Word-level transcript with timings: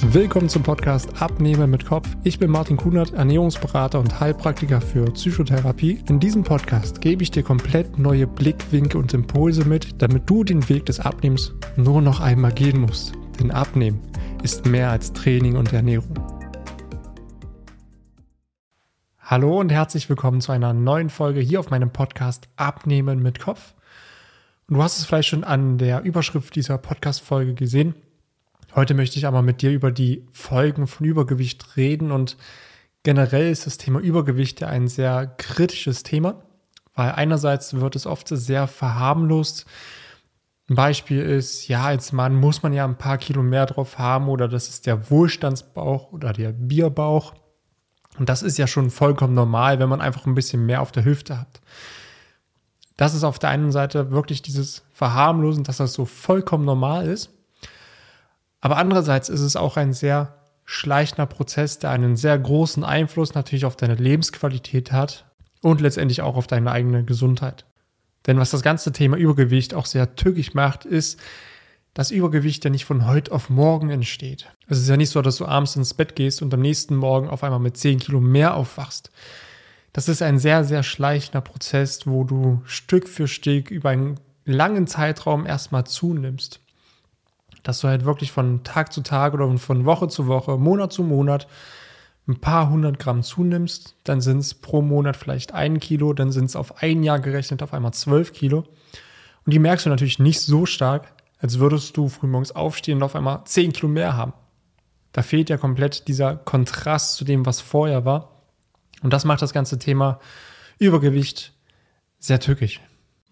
Willkommen 0.00 0.48
zum 0.48 0.62
Podcast 0.62 1.20
Abnehmen 1.20 1.70
mit 1.70 1.84
Kopf. 1.84 2.08
Ich 2.22 2.38
bin 2.38 2.52
Martin 2.52 2.76
Kunert, 2.76 3.14
Ernährungsberater 3.14 3.98
und 3.98 4.20
Heilpraktiker 4.20 4.80
für 4.80 5.04
Psychotherapie. 5.06 5.98
In 6.08 6.20
diesem 6.20 6.44
Podcast 6.44 7.00
gebe 7.00 7.24
ich 7.24 7.32
dir 7.32 7.42
komplett 7.42 7.98
neue 7.98 8.28
Blickwinkel 8.28 9.00
und 9.00 9.12
Impulse 9.12 9.64
mit, 9.64 10.00
damit 10.00 10.30
du 10.30 10.44
den 10.44 10.68
Weg 10.68 10.86
des 10.86 11.00
Abnehmens 11.00 11.52
nur 11.76 12.00
noch 12.00 12.20
einmal 12.20 12.52
gehen 12.52 12.80
musst. 12.80 13.12
Denn 13.40 13.50
Abnehmen 13.50 14.00
ist 14.44 14.66
mehr 14.66 14.90
als 14.90 15.12
Training 15.12 15.56
und 15.56 15.72
Ernährung. 15.72 16.14
Hallo 19.18 19.58
und 19.58 19.72
herzlich 19.72 20.08
willkommen 20.08 20.40
zu 20.40 20.52
einer 20.52 20.72
neuen 20.72 21.10
Folge 21.10 21.40
hier 21.40 21.58
auf 21.58 21.70
meinem 21.70 21.90
Podcast 21.90 22.48
Abnehmen 22.54 23.20
mit 23.20 23.40
Kopf. 23.40 23.74
Du 24.68 24.80
hast 24.80 24.98
es 24.98 25.06
vielleicht 25.06 25.28
schon 25.30 25.44
an 25.44 25.76
der 25.76 26.02
Überschrift 26.02 26.54
dieser 26.54 26.78
Podcast-Folge 26.78 27.54
gesehen. 27.54 27.96
Heute 28.78 28.94
möchte 28.94 29.18
ich 29.18 29.26
aber 29.26 29.42
mit 29.42 29.60
dir 29.60 29.72
über 29.72 29.90
die 29.90 30.24
Folgen 30.30 30.86
von 30.86 31.04
Übergewicht 31.04 31.76
reden 31.76 32.12
und 32.12 32.36
generell 33.02 33.50
ist 33.50 33.66
das 33.66 33.76
Thema 33.76 33.98
Übergewicht 33.98 34.60
ja 34.60 34.68
ein 34.68 34.86
sehr 34.86 35.26
kritisches 35.26 36.04
Thema, 36.04 36.44
weil 36.94 37.10
einerseits 37.10 37.74
wird 37.74 37.96
es 37.96 38.06
oft 38.06 38.28
sehr 38.28 38.68
verharmlost. 38.68 39.66
Ein 40.70 40.76
Beispiel 40.76 41.20
ist, 41.20 41.66
ja, 41.66 41.86
als 41.86 42.12
Mann 42.12 42.36
muss 42.36 42.62
man 42.62 42.72
ja 42.72 42.84
ein 42.84 42.96
paar 42.96 43.18
Kilo 43.18 43.42
mehr 43.42 43.66
drauf 43.66 43.98
haben 43.98 44.28
oder 44.28 44.46
das 44.46 44.68
ist 44.68 44.86
der 44.86 45.10
Wohlstandsbauch 45.10 46.12
oder 46.12 46.32
der 46.32 46.52
Bierbauch. 46.52 47.34
Und 48.16 48.28
das 48.28 48.44
ist 48.44 48.58
ja 48.58 48.68
schon 48.68 48.90
vollkommen 48.90 49.34
normal, 49.34 49.80
wenn 49.80 49.88
man 49.88 50.00
einfach 50.00 50.24
ein 50.24 50.36
bisschen 50.36 50.66
mehr 50.66 50.82
auf 50.82 50.92
der 50.92 51.04
Hüfte 51.04 51.40
hat. 51.40 51.60
Das 52.96 53.12
ist 53.12 53.24
auf 53.24 53.40
der 53.40 53.50
einen 53.50 53.72
Seite 53.72 54.12
wirklich 54.12 54.40
dieses 54.40 54.84
Verharmlosen, 54.92 55.64
dass 55.64 55.78
das 55.78 55.94
so 55.94 56.04
vollkommen 56.04 56.64
normal 56.64 57.08
ist. 57.08 57.34
Aber 58.60 58.76
andererseits 58.76 59.28
ist 59.28 59.40
es 59.40 59.56
auch 59.56 59.76
ein 59.76 59.92
sehr 59.92 60.34
schleichender 60.64 61.26
Prozess, 61.26 61.78
der 61.78 61.90
einen 61.90 62.16
sehr 62.16 62.38
großen 62.38 62.84
Einfluss 62.84 63.34
natürlich 63.34 63.64
auf 63.64 63.76
deine 63.76 63.94
Lebensqualität 63.94 64.92
hat 64.92 65.26
und 65.62 65.80
letztendlich 65.80 66.20
auch 66.22 66.36
auf 66.36 66.46
deine 66.46 66.70
eigene 66.70 67.04
Gesundheit. 67.04 67.64
Denn 68.26 68.38
was 68.38 68.50
das 68.50 68.62
ganze 68.62 68.92
Thema 68.92 69.16
Übergewicht 69.16 69.74
auch 69.74 69.86
sehr 69.86 70.14
tückisch 70.14 70.52
macht, 70.54 70.84
ist, 70.84 71.18
dass 71.94 72.10
Übergewicht 72.10 72.64
ja 72.64 72.70
nicht 72.70 72.84
von 72.84 73.06
heute 73.06 73.32
auf 73.32 73.48
morgen 73.48 73.90
entsteht. 73.90 74.52
Es 74.68 74.78
ist 74.78 74.88
ja 74.88 74.96
nicht 74.96 75.10
so, 75.10 75.22
dass 75.22 75.36
du 75.36 75.46
abends 75.46 75.74
ins 75.74 75.94
Bett 75.94 76.14
gehst 76.14 76.42
und 76.42 76.52
am 76.52 76.60
nächsten 76.60 76.94
Morgen 76.96 77.28
auf 77.28 77.42
einmal 77.42 77.60
mit 77.60 77.76
10 77.76 78.00
Kilo 78.00 78.20
mehr 78.20 78.54
aufwachst. 78.54 79.10
Das 79.92 80.08
ist 80.08 80.20
ein 80.20 80.38
sehr, 80.38 80.64
sehr 80.64 80.82
schleichender 80.82 81.40
Prozess, 81.40 82.06
wo 82.06 82.24
du 82.24 82.60
Stück 82.66 83.08
für 83.08 83.26
Stück 83.26 83.70
über 83.70 83.88
einen 83.88 84.20
langen 84.44 84.86
Zeitraum 84.86 85.46
erstmal 85.46 85.84
zunimmst 85.84 86.60
dass 87.62 87.80
du 87.80 87.88
halt 87.88 88.04
wirklich 88.04 88.32
von 88.32 88.64
Tag 88.64 88.92
zu 88.92 89.02
Tag 89.02 89.34
oder 89.34 89.56
von 89.58 89.84
Woche 89.84 90.08
zu 90.08 90.26
Woche, 90.26 90.56
Monat 90.58 90.92
zu 90.92 91.02
Monat 91.02 91.46
ein 92.28 92.40
paar 92.40 92.68
hundert 92.68 92.98
Gramm 92.98 93.22
zunimmst, 93.22 93.96
dann 94.04 94.20
sind 94.20 94.38
es 94.38 94.54
pro 94.54 94.82
Monat 94.82 95.16
vielleicht 95.16 95.54
ein 95.54 95.80
Kilo, 95.80 96.12
dann 96.12 96.30
sind 96.30 96.44
es 96.44 96.56
auf 96.56 96.82
ein 96.82 97.02
Jahr 97.02 97.20
gerechnet 97.20 97.62
auf 97.62 97.72
einmal 97.72 97.94
zwölf 97.94 98.32
Kilo. 98.32 98.64
Und 99.46 99.54
die 99.54 99.58
merkst 99.58 99.86
du 99.86 99.90
natürlich 99.90 100.18
nicht 100.18 100.40
so 100.40 100.66
stark, 100.66 101.14
als 101.38 101.58
würdest 101.58 101.96
du 101.96 102.08
frühmorgens 102.08 102.52
aufstehen 102.52 102.98
und 102.98 103.02
auf 103.02 103.16
einmal 103.16 103.44
zehn 103.44 103.72
Kilo 103.72 103.88
mehr 103.88 104.14
haben. 104.14 104.34
Da 105.12 105.22
fehlt 105.22 105.48
ja 105.48 105.56
komplett 105.56 106.06
dieser 106.06 106.36
Kontrast 106.36 107.16
zu 107.16 107.24
dem, 107.24 107.46
was 107.46 107.62
vorher 107.62 108.04
war. 108.04 108.42
Und 109.02 109.12
das 109.12 109.24
macht 109.24 109.40
das 109.40 109.54
ganze 109.54 109.78
Thema 109.78 110.20
Übergewicht 110.78 111.54
sehr 112.18 112.40
tückisch, 112.40 112.80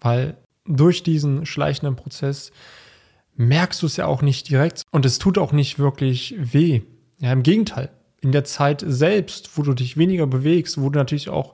weil 0.01 0.37
durch 0.65 1.03
diesen 1.03 1.45
schleichenden 1.45 1.95
Prozess 1.95 2.51
merkst 3.37 3.81
du 3.81 3.85
es 3.85 3.97
ja 3.97 4.07
auch 4.07 4.21
nicht 4.21 4.49
direkt 4.49 4.83
und 4.91 5.05
es 5.05 5.19
tut 5.19 5.37
auch 5.37 5.51
nicht 5.51 5.79
wirklich 5.79 6.35
weh. 6.37 6.81
Ja, 7.19 7.31
im 7.31 7.43
Gegenteil. 7.43 7.89
In 8.19 8.31
der 8.31 8.43
Zeit 8.43 8.83
selbst, 8.85 9.57
wo 9.57 9.61
du 9.61 9.73
dich 9.73 9.95
weniger 9.95 10.27
bewegst, 10.27 10.81
wo 10.81 10.89
du 10.89 10.97
natürlich 10.97 11.29
auch 11.29 11.53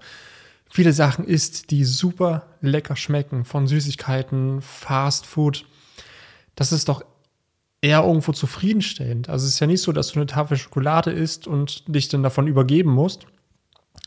viele 0.70 0.94
Sachen 0.94 1.26
isst, 1.26 1.72
die 1.72 1.84
super 1.84 2.48
lecker 2.62 2.96
schmecken, 2.96 3.46
von 3.46 3.68
Süßigkeiten, 3.68 4.62
Fast 4.62 5.26
Food, 5.26 5.66
das 6.56 6.72
ist 6.72 6.88
doch 6.88 7.04
eher 7.82 8.04
irgendwo 8.04 8.32
zufriedenstellend. 8.32 9.28
Also 9.30 9.46
es 9.46 9.56
ist 9.56 9.60
ja 9.60 9.68
nicht 9.68 9.82
so, 9.82 9.92
dass 9.92 10.08
du 10.08 10.20
eine 10.20 10.26
Tafel 10.26 10.58
Schokolade 10.58 11.12
isst 11.12 11.48
und 11.48 11.84
dich 11.94 12.08
dann 12.08 12.24
davon 12.24 12.48
übergeben 12.48 12.92
musst 12.92 13.28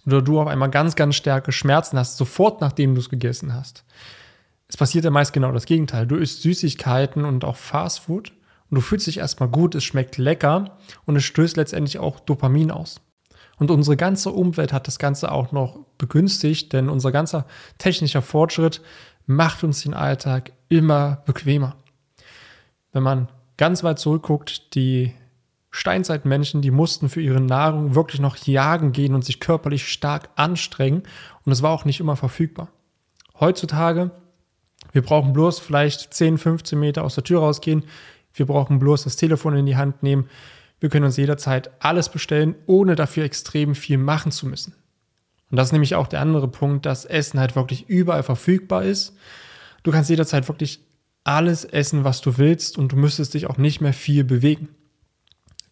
oder 0.07 0.23
du 0.23 0.41
auf 0.41 0.49
einmal 0.49 0.71
ganz, 0.71 0.97
ganz 0.97 1.15
starke 1.15 1.53
Schmerzen 1.53 1.99
hast, 1.99 2.17
sofort 2.17 2.63
nachdem 2.63 2.95
du 2.95 3.01
es 3.01 3.11
gegessen 3.11 3.53
hast 3.53 3.85
es 4.69 4.77
passiert 4.77 5.05
ja 5.05 5.11
meist 5.11 5.33
genau 5.33 5.53
das 5.53 5.67
Gegenteil. 5.67 6.07
Du 6.07 6.17
isst 6.17 6.43
Süßigkeiten 6.43 7.25
und 7.25 7.45
auch 7.45 7.57
Fastfood 7.57 8.33
und 8.71 8.75
du 8.75 8.81
fühlst 8.81 9.07
dich 9.07 9.19
erstmal 9.19 9.49
gut, 9.49 9.75
es 9.75 9.85
schmeckt 9.85 10.19
lecker 10.19 10.79
und 11.05 11.17
es 11.17 11.25
stößt 11.25 11.57
letztendlich 11.57 11.99
auch 11.99 12.21
Dopamin 12.21 12.71
aus. 12.71 13.01
Und 13.59 13.71
unsere 13.71 13.97
ganze 13.97 14.31
Umwelt 14.31 14.73
hat 14.73 14.87
das 14.87 14.99
Ganze 14.99 15.33
auch 15.33 15.53
noch 15.53 15.79
begünstigt, 15.99 16.73
denn 16.73 16.89
unser 16.89 17.13
ganzer 17.13 17.47
technischer 17.79 18.23
Fortschritt 18.23 18.83
macht 19.27 19.65
uns 19.65 19.83
den 19.83 19.95
Alltag 19.95 20.53
immer 20.69 21.23
bequemer. 21.27 21.77
Wenn 22.93 23.03
man 23.03 23.29
ganz 23.57 23.83
weit 23.83 23.99
zurückguckt, 23.99 24.75
die 24.75 25.15
Steinzeitmenschen, 25.71 26.63
die 26.63 26.71
mussten 26.71 27.09
für 27.09 27.21
ihre 27.21 27.41
Nahrung 27.41 27.95
wirklich 27.95 28.21
noch 28.21 28.37
jagen 28.37 28.93
gehen 28.93 29.15
und 29.15 29.25
sich 29.25 29.41
körperlich 29.41 29.89
stark 29.89 30.31
anstrengen 30.37 31.03
und 31.45 31.53
es 31.53 31.63
war 31.63 31.71
auch 31.71 31.85
nicht 31.85 32.01
immer 32.01 32.17
verfügbar. 32.17 32.69
Heutzutage 33.39 34.11
wir 34.97 35.03
brauchen 35.03 35.35
bloß 35.35 35.59
vielleicht 35.59 36.15
10, 36.15 36.39
15 36.39 36.81
Meter 36.81 37.05
aus 37.05 37.17
der 37.17 37.23
Tür 37.23 37.41
rausgehen. 37.41 37.85
Wir 38.33 38.47
brauchen 38.47 38.79
bloß 38.79 39.05
das 39.05 39.17
Telefon 39.17 39.55
in 39.55 39.67
die 39.67 39.77
Hand 39.77 40.03
nehmen. 40.03 40.31
Wir 40.81 40.89
können 40.89 41.05
uns 41.05 41.19
jederzeit 41.19 41.71
alles 41.81 42.09
bestellen, 42.09 42.55
ohne 42.65 42.95
dafür 42.95 43.25
extrem 43.25 43.75
viel 43.75 43.99
machen 43.99 44.33
zu 44.33 44.47
müssen. 44.47 44.75
Und 45.51 45.59
das 45.59 45.69
ist 45.69 45.73
nämlich 45.73 45.97
auch 45.97 46.07
der 46.07 46.23
andere 46.23 46.49
Punkt, 46.49 46.87
dass 46.87 47.05
Essen 47.05 47.39
halt 47.39 47.57
wirklich 47.57 47.91
überall 47.91 48.23
verfügbar 48.23 48.85
ist. 48.85 49.15
Du 49.83 49.93
kannst 49.93 50.09
jederzeit 50.09 50.49
wirklich 50.49 50.81
alles 51.25 51.67
essen, 51.67 52.05
was 52.05 52.23
du 52.23 52.39
willst 52.39 52.79
und 52.79 52.93
du 52.93 52.97
müsstest 52.97 53.35
dich 53.35 53.49
auch 53.49 53.59
nicht 53.59 53.83
mehr 53.83 53.93
viel 53.93 54.25
bewegen. 54.25 54.71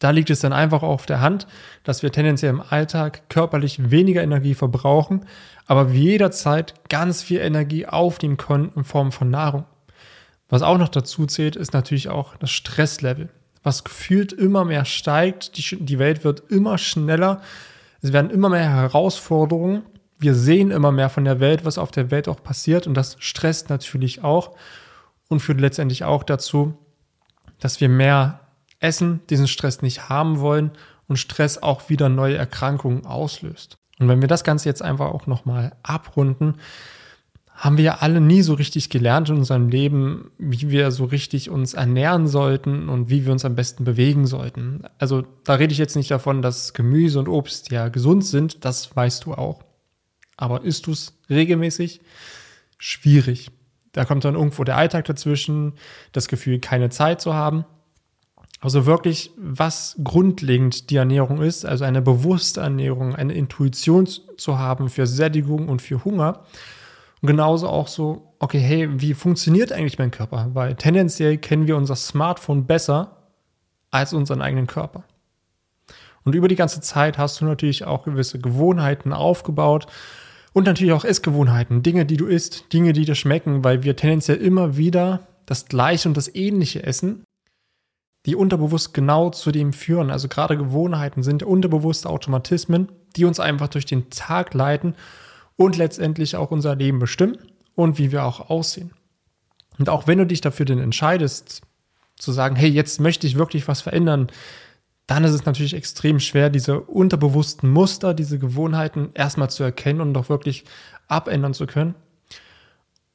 Da 0.05 0.11
liegt 0.11 0.29
es 0.29 0.41
dann 0.41 0.53
einfach 0.53 0.83
auf 0.83 1.07
der 1.07 1.23
Hand, 1.23 1.47
dass 1.83 2.03
wir 2.03 2.13
tendenziell 2.13 2.51
im 2.51 2.61
Alltag 2.61 3.31
körperlich 3.31 3.91
weniger 3.91 4.23
Energie 4.23 4.53
verbrauchen, 4.53 5.25
aber 5.65 5.89
jederzeit 5.89 6.75
ganz 6.91 7.23
viel 7.23 7.41
Energie 7.41 7.87
aufnehmen 7.87 8.37
können 8.37 8.71
in 8.77 8.85
Form 8.85 9.13
von 9.13 9.31
Nahrung. 9.31 9.65
Was 10.51 10.61
auch 10.61 10.77
noch 10.77 10.91
dazu 10.91 11.25
zählt, 11.25 11.57
ist 11.57 11.73
natürlich 11.73 12.11
auch 12.11 12.37
das 12.37 12.51
Stresslevel, 12.51 13.31
was 13.63 13.83
gefühlt 13.83 14.35
immer 14.35 14.67
mehr 14.67 14.85
steigt. 14.85 15.57
Die, 15.57 15.83
die 15.83 15.99
Welt 15.99 16.23
wird 16.23 16.51
immer 16.51 16.77
schneller. 16.77 17.41
Es 18.03 18.13
werden 18.13 18.31
immer 18.31 18.51
mehr 18.51 18.69
Herausforderungen. 18.69 19.85
Wir 20.19 20.35
sehen 20.35 20.71
immer 20.71 20.93
mehr 20.93 21.09
von 21.09 21.25
der 21.25 21.41
Welt, 21.41 21.65
was 21.65 21.79
auf 21.79 21.93
der 21.93 22.11
Welt 22.11 22.29
auch 22.29 22.43
passiert. 22.43 22.87
Und 22.87 22.93
das 22.93 23.17
stresst 23.21 23.71
natürlich 23.71 24.23
auch 24.23 24.55
und 25.29 25.41
führt 25.41 25.63
letztendlich 25.63 26.05
auch 26.05 26.25
dazu, 26.25 26.77
dass 27.59 27.81
wir 27.81 27.89
mehr 27.89 28.44
essen, 28.84 29.21
diesen 29.31 29.49
Stress 29.49 29.83
nicht 29.83 30.09
haben 30.09 30.39
wollen 30.41 30.71
und 31.09 31.17
Stress 31.17 31.62
auch 31.62 31.89
wieder 31.89 32.09
neue 32.09 32.37
Erkrankungen 32.37 33.06
auslöst. 33.06 33.78
Und 33.99 34.09
wenn 34.09 34.21
wir 34.21 34.28
das 34.28 34.45
Ganze 34.45 34.69
jetzt 34.69 34.83
einfach 34.83 35.06
auch 35.06 35.27
nochmal 35.27 35.72
abrunden, 35.83 36.56
haben 37.55 37.77
wir 37.77 37.84
ja 37.84 37.99
alle 38.00 38.21
nie 38.21 38.43
so 38.43 38.55
richtig 38.55 38.91
gelernt 38.91 39.28
in 39.28 39.37
unserem 39.37 39.69
Leben, 39.69 40.33
wie 40.39 40.71
wir 40.71 40.91
so 40.91 41.05
richtig 41.05 41.50
uns 41.50 41.75
ernähren 41.75 42.27
sollten 42.27 42.89
und 42.89 43.11
wie 43.11 43.25
wir 43.25 43.33
uns 43.33 43.44
am 43.44 43.55
besten 43.55 43.84
bewegen 43.84 44.27
sollten. 44.27 44.83
Also 44.99 45.25
da 45.44 45.55
rede 45.55 45.73
ich 45.73 45.78
jetzt 45.78 45.94
nicht 45.94 46.11
davon, 46.11 46.43
dass 46.43 46.75
Gemüse 46.75 47.21
und 47.21 47.28
Obst 47.28 47.71
ja 47.71 47.89
gesund 47.89 48.25
sind, 48.25 48.65
das 48.65 48.94
weißt 48.94 49.25
du 49.25 49.34
auch. 49.34 49.62
Aber 50.37 50.65
isst 50.65 50.89
du 50.89 50.93
es 50.93 51.17
regelmäßig? 51.31 52.00
Schwierig. 52.77 53.53
Da 53.93 54.05
kommt 54.05 54.25
dann 54.25 54.34
irgendwo 54.34 54.65
der 54.65 54.77
Alltag 54.77 55.05
dazwischen, 55.05 55.75
das 56.11 56.27
Gefühl, 56.27 56.59
keine 56.59 56.91
Zeit 56.91 57.21
zu 57.21 57.34
haben. 57.34 57.65
Also 58.65 58.87
wirklich, 58.87 59.31
was 59.37 59.94
grundlegend 60.03 60.88
die 60.88 60.97
Ernährung 60.97 61.43
ist, 61.43 61.67
also 61.67 61.85
eine 61.85 62.00
bewusste 62.00 62.62
Ernährung, 62.62 63.15
eine 63.15 63.35
Intuition 63.35 64.09
zu 64.38 64.59
haben 64.59 64.88
für 64.88 65.06
Sättigung 65.06 65.69
und 65.69 65.83
für 65.83 66.03
Hunger. 66.03 66.41
Und 67.21 67.27
genauso 67.27 67.69
auch 67.69 67.88
so, 67.88 68.33
okay, 68.38 68.59
hey, 68.59 68.88
wie 69.03 69.12
funktioniert 69.12 69.71
eigentlich 69.71 69.99
mein 69.99 70.11
Körper? 70.11 70.49
Weil 70.55 70.77
tendenziell 70.77 71.37
kennen 71.37 71.67
wir 71.67 71.77
unser 71.77 71.94
Smartphone 71.94 72.65
besser 72.65 73.29
als 73.91 74.15
unseren 74.15 74.41
eigenen 74.41 74.67
Körper. 74.67 75.05
Und 76.25 76.35
über 76.35 76.49
die 76.49 76.56
ganze 76.56 76.81
Zeit 76.81 77.19
hast 77.19 77.43
du 77.43 77.44
natürlich 77.44 77.85
auch 77.85 78.05
gewisse 78.05 78.38
Gewohnheiten 78.38 79.12
aufgebaut 79.12 79.88
und 80.55 80.65
natürlich 80.65 80.94
auch 80.94 81.05
Essgewohnheiten, 81.05 81.83
Dinge, 81.83 82.06
die 82.06 82.17
du 82.17 82.25
isst, 82.25 82.73
Dinge, 82.73 82.94
die 82.94 83.05
dir 83.05 83.15
schmecken, 83.15 83.62
weil 83.62 83.83
wir 83.83 83.94
tendenziell 83.94 84.38
immer 84.38 84.79
wieder 84.79 85.21
das 85.44 85.67
Gleiche 85.67 86.09
und 86.09 86.17
das 86.17 86.35
Ähnliche 86.35 86.83
essen 86.83 87.25
die 88.26 88.37
unterbewusst 88.37 88.94
genau 88.94 89.31
zu 89.31 89.53
dem 89.53 89.73
führen. 89.73 90.11
Also 90.11 90.29
gerade 90.29 90.56
Gewohnheiten 90.56 91.23
sind 91.23 91.43
unterbewusste 91.43 92.09
Automatismen, 92.09 92.91
die 93.17 93.25
uns 93.25 93.41
einfach 93.41 93.69
durch 93.69 93.87
den 93.87 94.11
Tag 94.11 94.55
leiten 94.55 94.94
und 95.56 95.76
letztendlich 95.76 96.37
auch 96.37 96.50
unser 96.50 96.75
Leben 96.75 96.99
bestimmen 96.99 97.38
und 97.75 97.99
wie 97.99 98.12
wir 98.12 98.25
auch 98.25 98.50
aussehen. 98.50 98.93
Und 99.79 99.88
auch 99.88 100.06
wenn 100.06 100.19
du 100.19 100.26
dich 100.26 100.41
dafür 100.41 100.67
denn 100.67 100.79
entscheidest, 100.79 101.62
zu 102.17 102.32
sagen, 102.32 102.56
hey, 102.56 102.71
jetzt 102.71 103.00
möchte 103.00 103.26
ich 103.26 103.37
wirklich 103.37 103.67
was 103.69 103.81
verändern, 103.81 104.29
dann 105.06 105.25
ist 105.25 105.32
es 105.32 105.44
natürlich 105.44 105.75
extrem 105.75 106.21
schwer, 106.21 106.49
diese 106.49 106.81
unterbewussten 106.81 107.71
Muster, 107.71 108.15
diese 108.15 108.38
Gewohnheiten 108.38 109.11
erstmal 109.15 109.50
zu 109.50 109.62
erkennen 109.62 110.00
und 110.00 110.15
doch 110.15 110.29
wirklich 110.29 110.65
abändern 111.09 111.53
zu 111.53 111.67
können. 111.67 111.94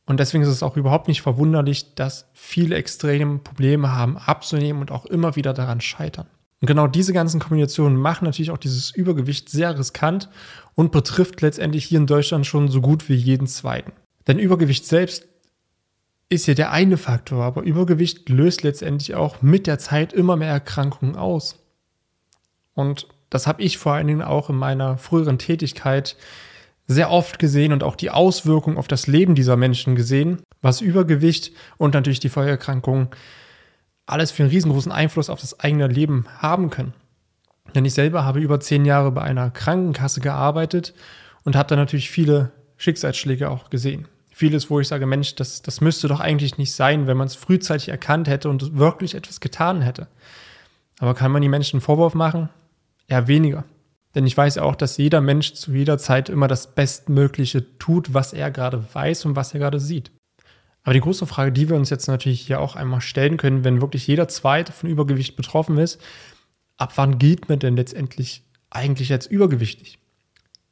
Und 0.09 0.19
deswegen 0.19 0.44
ist 0.44 0.50
es 0.50 0.63
auch 0.63 0.75
überhaupt 0.75 1.07
nicht 1.07 1.21
verwunderlich, 1.21 1.94
dass 1.94 2.25
viele 2.33 2.75
extreme 2.77 3.38
Probleme 3.38 3.91
haben, 3.91 4.17
abzunehmen 4.17 4.81
und 4.81 4.89
auch 4.89 5.06
immer 5.06 5.35
wieder 5.35 5.53
daran 5.53 5.81
scheitern. 5.81 6.25
Und 6.59 6.65
genau 6.65 6.88
diese 6.88 7.13
ganzen 7.13 7.39
Kombinationen 7.39 7.95
machen 7.95 8.25
natürlich 8.25 8.50
auch 8.50 8.57
dieses 8.57 8.89
Übergewicht 8.89 9.50
sehr 9.50 9.77
riskant 9.77 10.27
und 10.73 10.91
betrifft 10.91 11.41
letztendlich 11.41 11.85
hier 11.85 12.00
in 12.00 12.07
Deutschland 12.07 12.47
schon 12.47 12.69
so 12.69 12.81
gut 12.81 13.07
wie 13.07 13.13
jeden 13.13 13.45
zweiten. 13.45 13.91
Denn 14.25 14.39
Übergewicht 14.39 14.88
selbst 14.88 15.27
ist 16.27 16.47
ja 16.47 16.56
der 16.56 16.71
eine 16.71 16.97
Faktor, 16.97 17.44
aber 17.44 17.61
Übergewicht 17.61 18.29
löst 18.29 18.63
letztendlich 18.63 19.13
auch 19.13 19.44
mit 19.44 19.67
der 19.67 19.77
Zeit 19.77 20.11
immer 20.11 20.38
mehr 20.38 20.50
Erkrankungen 20.50 21.17
aus. 21.17 21.59
Und 22.73 23.06
das 23.29 23.45
habe 23.45 23.61
ich 23.61 23.77
vor 23.77 23.94
allen 23.94 24.07
Dingen 24.07 24.23
auch 24.23 24.50
in 24.50 24.56
meiner 24.56 24.97
früheren 24.97 25.38
Tätigkeit 25.38 26.15
sehr 26.89 27.12
oft 27.12 27.38
gesehen 27.38 27.71
und 27.71 27.83
auch 27.83 27.95
die 27.95 28.09
Auswirkungen 28.09 28.77
auf 28.77 28.88
das 28.88 29.06
Leben 29.06 29.36
dieser 29.36 29.56
Menschen 29.56 29.95
gesehen, 29.95 30.41
was 30.63 30.81
Übergewicht 30.81 31.51
und 31.77 31.94
natürlich 31.94 32.19
die 32.19 32.30
Feuererkrankungen 32.30 33.09
alles 34.07 34.31
für 34.31 34.41
einen 34.41 34.51
riesengroßen 34.51 34.91
Einfluss 34.91 35.30
auf 35.30 35.39
das 35.39 35.59
eigene 35.59 35.86
Leben 35.86 36.25
haben 36.39 36.71
können. 36.71 36.94
Denn 37.75 37.86
ich 37.86 37.94
selber 37.94 38.25
habe 38.25 38.39
über 38.39 38.59
zehn 38.59 38.86
Jahre 38.86 39.12
bei 39.12 39.21
einer 39.21 39.51
Krankenkasse 39.51 40.19
gearbeitet 40.19 40.95
und 41.44 41.56
habe 41.56 41.69
da 41.69 41.75
natürlich 41.75 42.09
viele 42.09 42.51
Schicksalsschläge 42.77 43.51
auch 43.51 43.69
gesehen. 43.69 44.07
Vieles, 44.31 44.71
wo 44.71 44.80
ich 44.80 44.88
sage, 44.88 45.06
Mensch, 45.06 45.35
das, 45.35 45.62
das 45.62 45.81
müsste 45.81 46.07
doch 46.07 46.21
eigentlich 46.21 46.57
nicht 46.57 46.74
sein, 46.74 47.06
wenn 47.06 47.18
man 47.18 47.27
es 47.27 47.35
frühzeitig 47.35 47.89
erkannt 47.89 48.27
hätte 48.27 48.50
und 48.50 48.80
wirklich 48.80 49.13
etwas 49.13 49.42
getan 49.42 49.83
hätte. 49.83 50.07
Aber 50.97 51.13
kann 51.13 51.31
man 51.31 51.44
die 51.44 51.50
Menschen 51.50 51.75
einen 51.75 51.81
Vorwurf 51.81 52.15
machen? 52.15 52.50
Eher 53.07 53.27
weniger. 53.27 53.63
Denn 54.15 54.25
ich 54.25 54.35
weiß 54.35 54.57
auch, 54.57 54.75
dass 54.75 54.97
jeder 54.97 55.21
Mensch 55.21 55.53
zu 55.53 55.71
jeder 55.71 55.97
Zeit 55.97 56.29
immer 56.29 56.47
das 56.47 56.73
Bestmögliche 56.73 57.77
tut, 57.77 58.13
was 58.13 58.33
er 58.33 58.50
gerade 58.51 58.83
weiß 58.94 59.25
und 59.25 59.35
was 59.35 59.53
er 59.53 59.59
gerade 59.59 59.79
sieht. 59.79 60.11
Aber 60.83 60.94
die 60.94 61.01
große 61.01 61.27
Frage, 61.27 61.51
die 61.51 61.69
wir 61.69 61.75
uns 61.75 61.89
jetzt 61.89 62.07
natürlich 62.07 62.41
hier 62.41 62.59
auch 62.61 62.75
einmal 62.75 63.01
stellen 63.01 63.38
können, 63.38 63.63
wenn 63.63 63.81
wirklich 63.81 64.07
jeder 64.07 64.27
Zweite 64.27 64.71
von 64.71 64.89
Übergewicht 64.89 65.35
betroffen 65.35 65.77
ist, 65.77 66.01
ab 66.77 66.94
wann 66.95 67.19
gilt 67.19 67.50
man 67.50 67.59
denn 67.59 67.75
letztendlich 67.75 68.44
eigentlich 68.71 69.11
als 69.11 69.27
übergewichtig? 69.27 70.00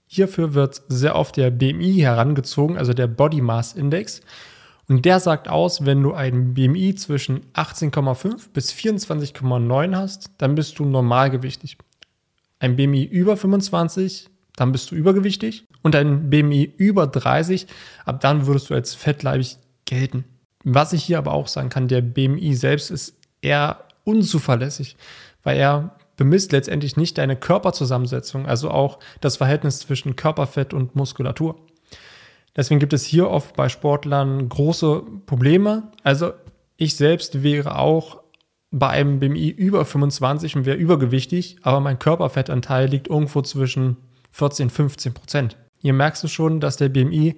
Hierfür 0.07 0.53
wird 0.53 0.81
sehr 0.87 1.15
oft 1.15 1.35
der 1.35 1.51
BMI 1.51 1.95
herangezogen, 1.95 2.77
also 2.77 2.93
der 2.93 3.07
Body 3.07 3.41
Mass 3.41 3.73
Index. 3.73 4.21
Und 4.87 5.03
der 5.03 5.19
sagt 5.19 5.49
aus, 5.49 5.85
wenn 5.85 6.01
du 6.01 6.13
ein 6.13 6.53
BMI 6.53 6.95
zwischen 6.95 7.41
18,5 7.53 8.51
bis 8.53 8.71
24,9 8.71 9.95
hast, 9.95 10.31
dann 10.37 10.55
bist 10.55 10.79
du 10.79 10.85
normalgewichtig. 10.85 11.77
Ein 12.59 12.75
BMI 12.75 13.03
über 13.03 13.37
25, 13.37 14.29
dann 14.55 14.71
bist 14.71 14.91
du 14.91 14.95
übergewichtig. 14.95 15.65
Und 15.83 15.95
ein 15.95 16.29
BMI 16.29 16.73
über 16.77 17.07
30, 17.07 17.67
ab 18.05 18.19
dann 18.19 18.47
würdest 18.47 18.69
du 18.69 18.73
als 18.73 18.95
fettleibig 18.95 19.57
gelten. 19.85 20.25
Was 20.63 20.91
ich 20.91 21.03
hier 21.03 21.17
aber 21.17 21.33
auch 21.33 21.47
sagen 21.47 21.69
kann, 21.69 21.87
der 21.87 22.01
BMI 22.01 22.53
selbst 22.55 22.91
ist 22.91 23.15
eher 23.41 23.85
unzuverlässig, 24.03 24.97
weil 25.43 25.57
er 25.57 25.95
bemisst 26.17 26.51
letztendlich 26.51 26.97
nicht 26.97 27.17
deine 27.17 27.35
Körperzusammensetzung, 27.35 28.47
also 28.47 28.71
auch 28.71 28.99
das 29.21 29.37
Verhältnis 29.37 29.79
zwischen 29.79 30.15
Körperfett 30.15 30.73
und 30.73 30.95
Muskulatur. 30.95 31.55
Deswegen 32.55 32.79
gibt 32.79 32.93
es 32.93 33.05
hier 33.05 33.29
oft 33.29 33.55
bei 33.55 33.69
Sportlern 33.69 34.49
große 34.49 35.03
Probleme. 35.27 35.91
Also 36.03 36.33
ich 36.75 36.95
selbst 36.95 37.43
wäre 37.43 37.77
auch 37.77 38.23
bei 38.71 38.89
einem 38.89 39.19
BMI 39.19 39.49
über 39.49 39.85
25 39.85 40.55
und 40.57 40.65
wäre 40.65 40.77
übergewichtig, 40.77 41.57
aber 41.61 41.79
mein 41.79 41.99
Körperfettanteil 41.99 42.87
liegt 42.87 43.07
irgendwo 43.07 43.41
zwischen 43.41 43.97
14 44.31 44.65
und 44.65 44.71
15 44.71 45.13
Prozent. 45.13 45.57
Hier 45.79 45.93
merkst 45.93 46.23
du 46.23 46.27
schon, 46.27 46.59
dass 46.59 46.77
der 46.77 46.89
BMI 46.89 47.35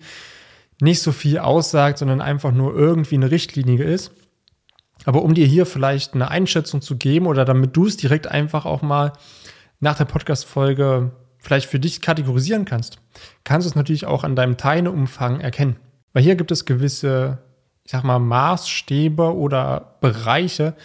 nicht 0.82 1.02
so 1.02 1.12
viel 1.12 1.40
aussagt, 1.40 1.98
sondern 2.00 2.22
einfach 2.22 2.52
nur 2.52 2.74
irgendwie 2.74 3.16
eine 3.16 3.32
Richtlinie 3.32 3.84
ist. 3.84 4.12
Aber 5.06 5.22
um 5.22 5.34
dir 5.34 5.46
hier 5.46 5.66
vielleicht 5.66 6.14
eine 6.14 6.30
Einschätzung 6.30 6.82
zu 6.82 6.98
geben 6.98 7.28
oder 7.28 7.46
damit 7.46 7.76
du 7.76 7.86
es 7.86 7.98
direkt 7.98 8.28
einfach 8.28 8.66
auch 8.66 8.82
mal 8.82 9.14
nach 9.80 9.98
der 9.98 10.06
Podcast-Folge 10.06 11.12
vielleicht 11.38 11.70
für 11.70 11.80
dich 11.80 12.02
kategorisieren 12.02 12.66
kannst, 12.66 13.00
kannst 13.44 13.66
du 13.66 13.70
es 13.70 13.76
natürlich 13.76 14.06
auch 14.06 14.24
an 14.24 14.36
deinem 14.36 14.58
Teileumfang 14.58 15.40
erkennen. 15.40 15.78
Weil 16.12 16.24
hier 16.24 16.36
gibt 16.36 16.52
es 16.52 16.66
gewisse, 16.66 17.40
ich 17.84 17.92
sag 17.92 18.04
mal, 18.04 18.20
Maßstäbe 18.20 19.36
oder 19.36 19.98
Bereiche, 20.02 20.76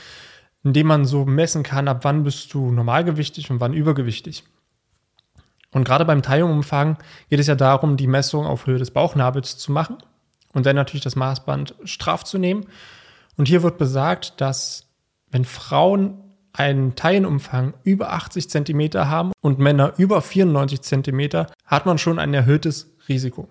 in 0.65 0.73
denen 0.73 0.89
man 0.89 1.05
so 1.05 1.25
messen 1.27 1.63
kann, 1.63 1.89
ab 1.89 2.01
wann 2.03 2.25
bist 2.25 2.53
du 2.55 2.73
normalgewichtig 2.73 3.51
und 3.51 3.61
wann 3.61 3.75
übergewichtig. 3.75 4.45
Und 5.71 5.85
gerade 5.85 6.05
beim 6.05 6.23
Teilumfang 6.23 6.97
geht 7.29 7.41
es 7.41 7.49
ja 7.49 7.55
darum, 7.55 7.97
die 7.97 8.07
Messung 8.07 8.47
auf 8.47 8.67
Höhe 8.67 8.79
des 8.79 8.91
Bauchnabels 8.91 9.59
zu 9.59 9.73
machen 9.73 9.99
und 10.53 10.67
dann 10.67 10.77
natürlich 10.77 11.05
das 11.05 11.17
Maßband 11.17 11.75
straff 11.85 12.25
zu 12.25 12.39
nehmen. 12.39 12.67
Und 13.37 13.49
hier 13.49 13.63
wird 13.63 13.77
besagt, 13.77 14.41
dass 14.41 14.87
wenn 15.31 15.45
Frauen 15.45 16.21
einen 16.53 16.95
Teilenumfang 16.95 17.75
über 17.83 18.13
80 18.13 18.49
Zentimeter 18.49 19.11
haben 19.11 19.33
und 19.41 19.59
Männer 19.59 19.95
über 19.97 20.23
94 20.23 20.81
Zentimeter, 20.83 21.49
hat 21.67 21.85
man 21.85 21.99
schon 21.99 22.21
ein 22.21 22.33
erhöhtes 22.33 22.95
Risiko. 23.09 23.49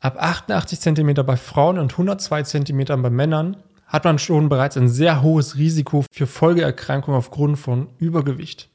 Ab 0.00 0.18
88 0.20 0.78
Zentimeter 0.78 1.24
bei 1.24 1.38
Frauen 1.38 1.78
und 1.78 1.92
102 1.92 2.42
Zentimetern 2.42 3.00
bei 3.00 3.08
Männern 3.08 3.56
hat 3.94 4.04
man 4.04 4.18
schon 4.18 4.48
bereits 4.48 4.76
ein 4.76 4.88
sehr 4.88 5.22
hohes 5.22 5.56
Risiko 5.56 6.04
für 6.10 6.26
Folgeerkrankungen 6.26 7.16
aufgrund 7.16 7.60
von 7.60 7.90
Übergewicht. 7.98 8.68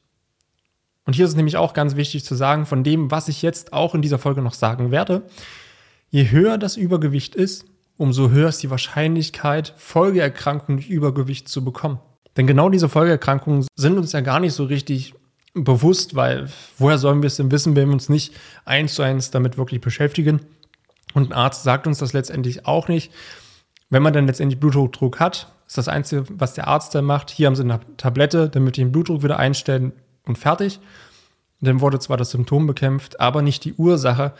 Und 1.04 1.12
hier 1.12 1.26
ist 1.26 1.32
es 1.32 1.36
nämlich 1.36 1.58
auch 1.58 1.74
ganz 1.74 1.94
wichtig 1.94 2.24
zu 2.24 2.34
sagen, 2.34 2.64
von 2.64 2.84
dem, 2.84 3.10
was 3.10 3.28
ich 3.28 3.42
jetzt 3.42 3.74
auch 3.74 3.94
in 3.94 4.00
dieser 4.00 4.18
Folge 4.18 4.40
noch 4.40 4.54
sagen 4.54 4.90
werde, 4.90 5.26
je 6.08 6.30
höher 6.30 6.56
das 6.56 6.78
Übergewicht 6.78 7.34
ist, 7.34 7.66
umso 7.98 8.30
höher 8.30 8.48
ist 8.48 8.62
die 8.62 8.70
Wahrscheinlichkeit, 8.70 9.74
Folgeerkrankungen 9.76 10.78
durch 10.78 10.88
Übergewicht 10.88 11.50
zu 11.50 11.62
bekommen. 11.62 12.00
Denn 12.38 12.46
genau 12.46 12.70
diese 12.70 12.88
Folgeerkrankungen 12.88 13.66
sind 13.76 13.98
uns 13.98 14.12
ja 14.12 14.22
gar 14.22 14.40
nicht 14.40 14.54
so 14.54 14.64
richtig 14.64 15.12
bewusst, 15.52 16.16
weil 16.16 16.48
woher 16.78 16.96
sollen 16.96 17.20
wir 17.20 17.26
es 17.26 17.36
denn 17.36 17.50
wissen, 17.50 17.76
wenn 17.76 17.88
wir 17.88 17.92
uns 17.92 18.08
nicht 18.08 18.32
eins 18.64 18.94
zu 18.94 19.02
eins 19.02 19.30
damit 19.30 19.58
wirklich 19.58 19.82
beschäftigen? 19.82 20.40
Und 21.12 21.28
ein 21.28 21.34
Arzt 21.34 21.62
sagt 21.62 21.86
uns 21.86 21.98
das 21.98 22.14
letztendlich 22.14 22.64
auch 22.64 22.88
nicht. 22.88 23.12
Wenn 23.90 24.02
man 24.02 24.12
dann 24.12 24.26
letztendlich 24.26 24.60
Bluthochdruck 24.60 25.20
hat, 25.20 25.52
ist 25.66 25.78
das 25.78 25.88
Einzige, 25.88 26.24
was 26.30 26.54
der 26.54 26.68
Arzt 26.68 26.94
dann 26.94 27.04
macht, 27.04 27.30
hier 27.30 27.46
haben 27.46 27.56
sie 27.56 27.62
eine 27.62 27.80
Tablette, 27.96 28.48
damit 28.48 28.76
die 28.76 28.80
den 28.80 28.92
Blutdruck 28.92 29.22
wieder 29.22 29.38
einstellen, 29.38 29.92
und 30.30 30.38
fertig. 30.38 30.80
Dann 31.60 31.80
wurde 31.80 31.98
zwar 31.98 32.16
das 32.16 32.30
Symptom 32.30 32.66
bekämpft, 32.66 33.20
aber 33.20 33.42
nicht 33.42 33.64
die 33.64 33.74
Ursache, 33.74 34.32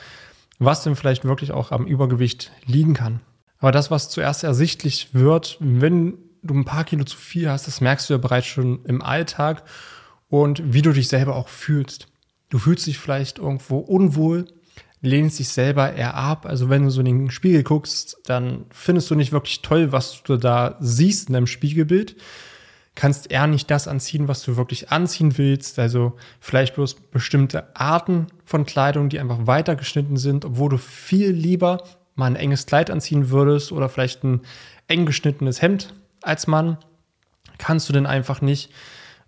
was 0.59 0.83
denn 0.83 0.97
vielleicht 0.97 1.25
wirklich 1.25 1.53
auch 1.53 1.71
am 1.71 1.87
Übergewicht 1.87 2.51
liegen 2.65 2.95
kann. 2.95 3.21
Aber 3.59 3.73
das, 3.73 3.91
was 3.91 4.09
zuerst 4.09 4.43
ersichtlich 4.45 5.13
wird, 5.13 5.59
wenn 5.61 6.19
du 6.43 6.55
ein 6.55 6.65
paar 6.65 6.85
Kilo 6.85 7.05
zu 7.05 7.19
viel 7.19 7.51
hast, 7.51 7.67
das 7.67 7.83
merkst 7.83 8.09
du 8.09 8.15
ja 8.15 8.19
bereits 8.19 8.47
schon 8.47 8.85
im 8.87 9.03
Alltag 9.03 9.65
und 10.29 10.73
wie 10.73 10.81
du 10.81 10.93
dich 10.93 11.09
selber 11.09 11.37
auch 11.37 11.49
fühlst. 11.49 12.09
Du 12.49 12.59
fühlst 12.59 12.87
dich 12.87 12.99
vielleicht 12.99 13.39
irgendwo 13.39 13.79
unwohl, 13.79 14.47
lehnst 15.03 15.39
dich 15.39 15.49
selber 15.49 15.95
eher 15.95 16.15
ab. 16.15 16.47
Also 16.47 16.69
wenn 16.69 16.85
du 16.85 16.91
so 16.91 17.01
in 17.01 17.07
den 17.07 17.31
Spiegel 17.31 17.63
guckst, 17.63 18.19
dann 18.27 18.67
findest 18.71 19.11
du 19.11 19.15
nicht 19.15 19.33
wirklich 19.33 19.63
toll, 19.63 19.93
was 19.93 20.23
du 20.23 20.37
da 20.37 20.77
siehst 20.81 21.29
in 21.29 21.35
deinem 21.35 21.47
Spiegelbild 21.47 22.17
kannst 22.95 23.31
eher 23.31 23.47
nicht 23.47 23.71
das 23.71 23.89
anziehen, 23.89 24.29
was 24.29 24.43
du 24.43 24.59
wirklich 24.59 24.91
anziehen 24.91 25.39
willst. 25.39 25.79
Also 25.79 26.17
vielleicht 26.41 26.75
bloß 26.75 26.95
bestimmte 26.95 27.75
Arten 27.75 28.27
von 28.45 28.67
Kleidung, 28.67 29.09
die 29.09 29.21
einfach 29.21 29.47
weitergeschnitten 29.47 30.17
sind, 30.17 30.45
obwohl 30.45 30.69
du 30.69 30.77
viel 30.77 31.31
lieber 31.31 31.83
mal 32.15 32.27
ein 32.27 32.37
enges 32.37 32.67
Kleid 32.67 32.91
anziehen 32.91 33.31
würdest 33.31 33.73
oder 33.73 33.89
vielleicht 33.89 34.25
ein 34.25 34.43
eng 34.89 35.07
geschnittenes 35.07 35.63
Hemd 35.63 35.95
als 36.21 36.47
Mann. 36.47 36.77
Kannst 37.57 37.89
du 37.89 37.93
denn 37.93 38.07
einfach 38.07 38.43
nicht, 38.43 38.71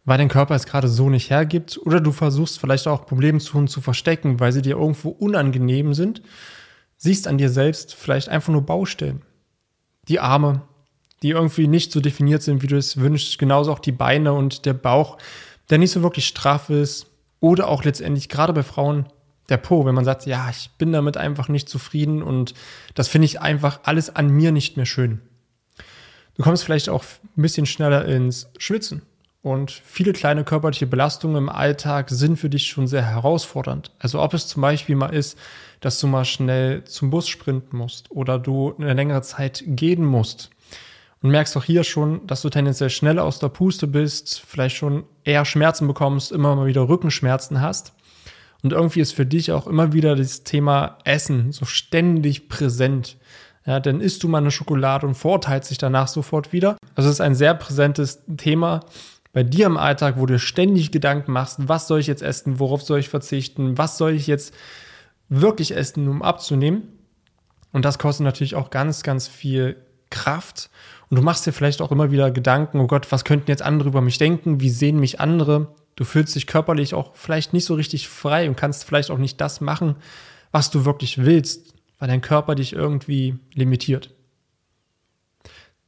weil 0.05 0.19
dein 0.19 0.29
Körper 0.29 0.55
es 0.55 0.67
gerade 0.67 0.89
so 0.89 1.09
nicht 1.09 1.31
hergibt. 1.31 1.79
Oder 1.85 2.01
du 2.01 2.13
versuchst 2.13 2.59
vielleicht 2.59 2.89
auch 2.89 3.07
Probleme 3.07 3.39
zu, 3.39 3.65
zu 3.67 3.81
verstecken, 3.81 4.41
weil 4.41 4.53
sie 4.53 4.63
dir 4.63 4.77
irgendwo 4.77 5.11
unangenehm 5.11 5.95
sind. 5.95 6.23
Siehst 6.97 7.29
an 7.29 7.39
dir 7.39 7.51
selbst 7.51 7.95
vielleicht 7.95 8.29
einfach 8.29 8.53
nur 8.53 8.63
Baustellen. 8.63 9.23
Die 10.09 10.21
Arme, 10.21 10.63
die 11.23 11.31
irgendwie 11.31 11.69
nicht 11.69 11.93
so 11.93 12.01
definiert 12.01 12.43
sind, 12.43 12.63
wie 12.63 12.67
du 12.67 12.77
es 12.77 12.97
wünschst. 12.97 13.39
Genauso 13.39 13.73
auch 13.73 13.79
die 13.79 13.93
Beine 13.93 14.33
und 14.33 14.67
der 14.67 14.75
Bauch, 14.75 15.19
der 15.71 15.79
nicht 15.79 15.93
so 15.93 16.03
wirklich 16.03 16.27
straff 16.27 16.69
ist. 16.71 17.07
Oder 17.39 17.69
auch 17.69 17.85
letztendlich 17.85 18.29
gerade 18.29 18.53
bei 18.53 18.63
Frauen 18.63 19.07
der 19.49 19.57
Po, 19.57 19.85
wenn 19.85 19.95
man 19.95 20.05
sagt, 20.05 20.27
ja, 20.27 20.49
ich 20.51 20.71
bin 20.79 20.93
damit 20.93 21.17
einfach 21.17 21.49
nicht 21.49 21.69
zufrieden 21.69 22.23
und 22.23 22.55
das 22.95 23.09
finde 23.09 23.27
ich 23.27 23.41
einfach 23.41 23.81
alles 23.83 24.15
an 24.15 24.29
mir 24.29 24.53
nicht 24.53 24.77
mehr 24.77 24.87
schön. 24.87 25.21
Du 26.37 26.43
kommst 26.43 26.65
vielleicht 26.65 26.89
auch 26.89 27.05
ein 27.37 27.43
bisschen 27.43 27.67
schneller 27.67 28.05
ins 28.05 28.49
Schwitzen. 28.59 29.03
Und 29.43 29.73
viele 29.73 30.13
kleine 30.13 30.45
körperliche 30.45 30.87
Belastungen 30.87 31.37
im 31.37 31.49
Alltag 31.49 32.11
sind 32.11 32.37
für 32.37 32.49
dich 32.49 32.69
schon 32.69 32.87
sehr 32.87 33.05
herausfordernd. 33.05 33.91
Also 33.99 34.23
ob 34.23 34.35
es 34.35 34.47
zum 34.47 34.63
Beispiel 34.63 34.95
mal 34.95 35.13
ist, 35.13 35.37
dass 35.81 35.99
du 35.99 36.07
mal 36.07 36.25
schnell 36.25 36.85
zum 36.85 37.11
Bus 37.11 37.29
sprinten 37.29 37.77
musst 37.77 38.11
oder 38.13 38.39
du 38.39 38.75
eine 38.79 38.95
längere 38.95 39.23
Zeit 39.23 39.65
gehen 39.67 40.05
musst 40.05 40.51
und 41.23 41.31
merkst 41.31 41.57
auch 41.57 41.65
hier 41.65 41.83
schon, 41.83 42.25
dass 42.27 42.43
du 42.43 42.51
tendenziell 42.51 42.91
schneller 42.91 43.25
aus 43.25 43.41
der 43.41 43.49
Puste 43.49 43.89
bist, 43.89 44.41
vielleicht 44.47 44.77
schon 44.77 45.05
eher 45.25 45.45
Schmerzen 45.45 45.89
bekommst, 45.89 46.31
immer 46.31 46.55
mal 46.55 46.67
wieder 46.67 46.89
Rückenschmerzen 46.89 47.61
hast. 47.61 47.95
Und 48.63 48.73
irgendwie 48.73 49.01
ist 49.01 49.13
für 49.13 49.27
dich 49.27 49.51
auch 49.51 49.67
immer 49.67 49.93
wieder 49.93 50.15
das 50.15 50.45
Thema 50.45 50.99
Essen 51.05 51.51
so 51.51 51.65
ständig 51.65 52.49
präsent. 52.49 53.17
Ja, 53.67 53.81
dann 53.81 54.01
isst 54.01 54.23
du 54.23 54.29
mal 54.29 54.39
eine 54.39 54.53
Schokolade 54.53 55.05
und 55.05 55.15
vorteilt 55.15 55.65
sich 55.65 55.79
danach 55.79 56.07
sofort 56.07 56.53
wieder. 56.53 56.77
Also 56.95 57.09
es 57.09 57.17
ist 57.17 57.21
ein 57.21 57.35
sehr 57.35 57.55
präsentes 57.55 58.23
Thema 58.37 58.81
bei 59.33 59.43
dir 59.43 59.67
im 59.67 59.77
Alltag, 59.77 60.17
wo 60.19 60.27
du 60.27 60.39
ständig 60.39 60.91
Gedanken 60.91 61.33
machst, 61.33 61.57
was 61.69 61.89
soll 61.89 62.01
ich 62.01 62.07
jetzt 62.07 62.23
essen, 62.23 62.59
worauf 62.59 62.83
soll 62.83 63.01
ich 63.01 63.09
verzichten, 63.09 63.79
was 63.79 63.97
soll 63.97 64.13
ich 64.13 64.27
jetzt 64.27 64.55
wirklich 65.29 65.75
essen, 65.75 66.09
um 66.09 66.23
abzunehmen. 66.23 66.83
Und 67.73 67.85
das 67.85 67.99
kostet 67.99 68.25
natürlich 68.25 68.55
auch 68.55 68.69
ganz, 68.69 69.03
ganz 69.03 69.29
viel 69.29 69.77
Kraft. 70.11 70.69
Und 71.09 71.17
du 71.17 71.23
machst 71.23 71.47
dir 71.47 71.53
vielleicht 71.53 71.81
auch 71.81 71.91
immer 71.91 72.11
wieder 72.11 72.31
Gedanken, 72.31 72.79
oh 72.81 72.87
Gott, 72.87 73.11
was 73.11 73.25
könnten 73.25 73.51
jetzt 73.51 73.63
andere 73.63 73.89
über 73.89 74.03
mich 74.03 74.19
denken? 74.19 74.61
Wie 74.61 74.71
sehen 74.71 75.01
mich 75.01 75.21
andere? 75.21 75.75
Du 75.97 76.05
fühlst 76.05 76.35
dich 76.35 76.47
körperlich 76.47 76.95
auch 76.95 77.15
vielleicht 77.15 77.55
nicht 77.55 77.65
so 77.65 77.75
richtig 77.75 78.09
frei 78.09 78.49
und 78.49 78.57
kannst 78.57 78.85
vielleicht 78.85 79.11
auch 79.11 79.19
nicht 79.19 79.41
das 79.41 79.61
machen, 79.63 79.97
was 80.51 80.71
du 80.71 80.85
wirklich 80.85 81.25
willst, 81.25 81.75
weil 81.99 82.09
dein 82.09 82.21
Körper 82.21 82.55
dich 82.55 82.75
irgendwie 82.75 83.39
limitiert. 83.55 84.11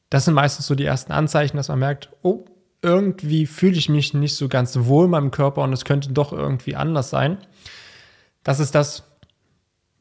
Das 0.09 0.25
sind 0.25 0.35
meistens 0.35 0.67
so 0.67 0.75
die 0.75 0.85
ersten 0.85 1.13
Anzeichen, 1.13 1.57
dass 1.57 1.69
man 1.69 1.79
merkt, 1.79 2.11
oh, 2.23 2.45
irgendwie 2.85 3.47
fühle 3.47 3.77
ich 3.77 3.89
mich 3.89 4.15
nicht 4.15 4.37
so 4.37 4.49
ganz 4.49 4.77
wohl 4.79 5.07
in 5.07 5.11
meinem 5.11 5.31
Körper 5.31 5.63
und 5.63 5.73
es 5.73 5.85
könnte 5.85 6.13
doch 6.13 6.33
irgendwie 6.33 6.77
anders 6.77 7.11
sein. 7.11 7.39
Das 8.45 8.61
ist 8.61 8.75
das, 8.75 9.05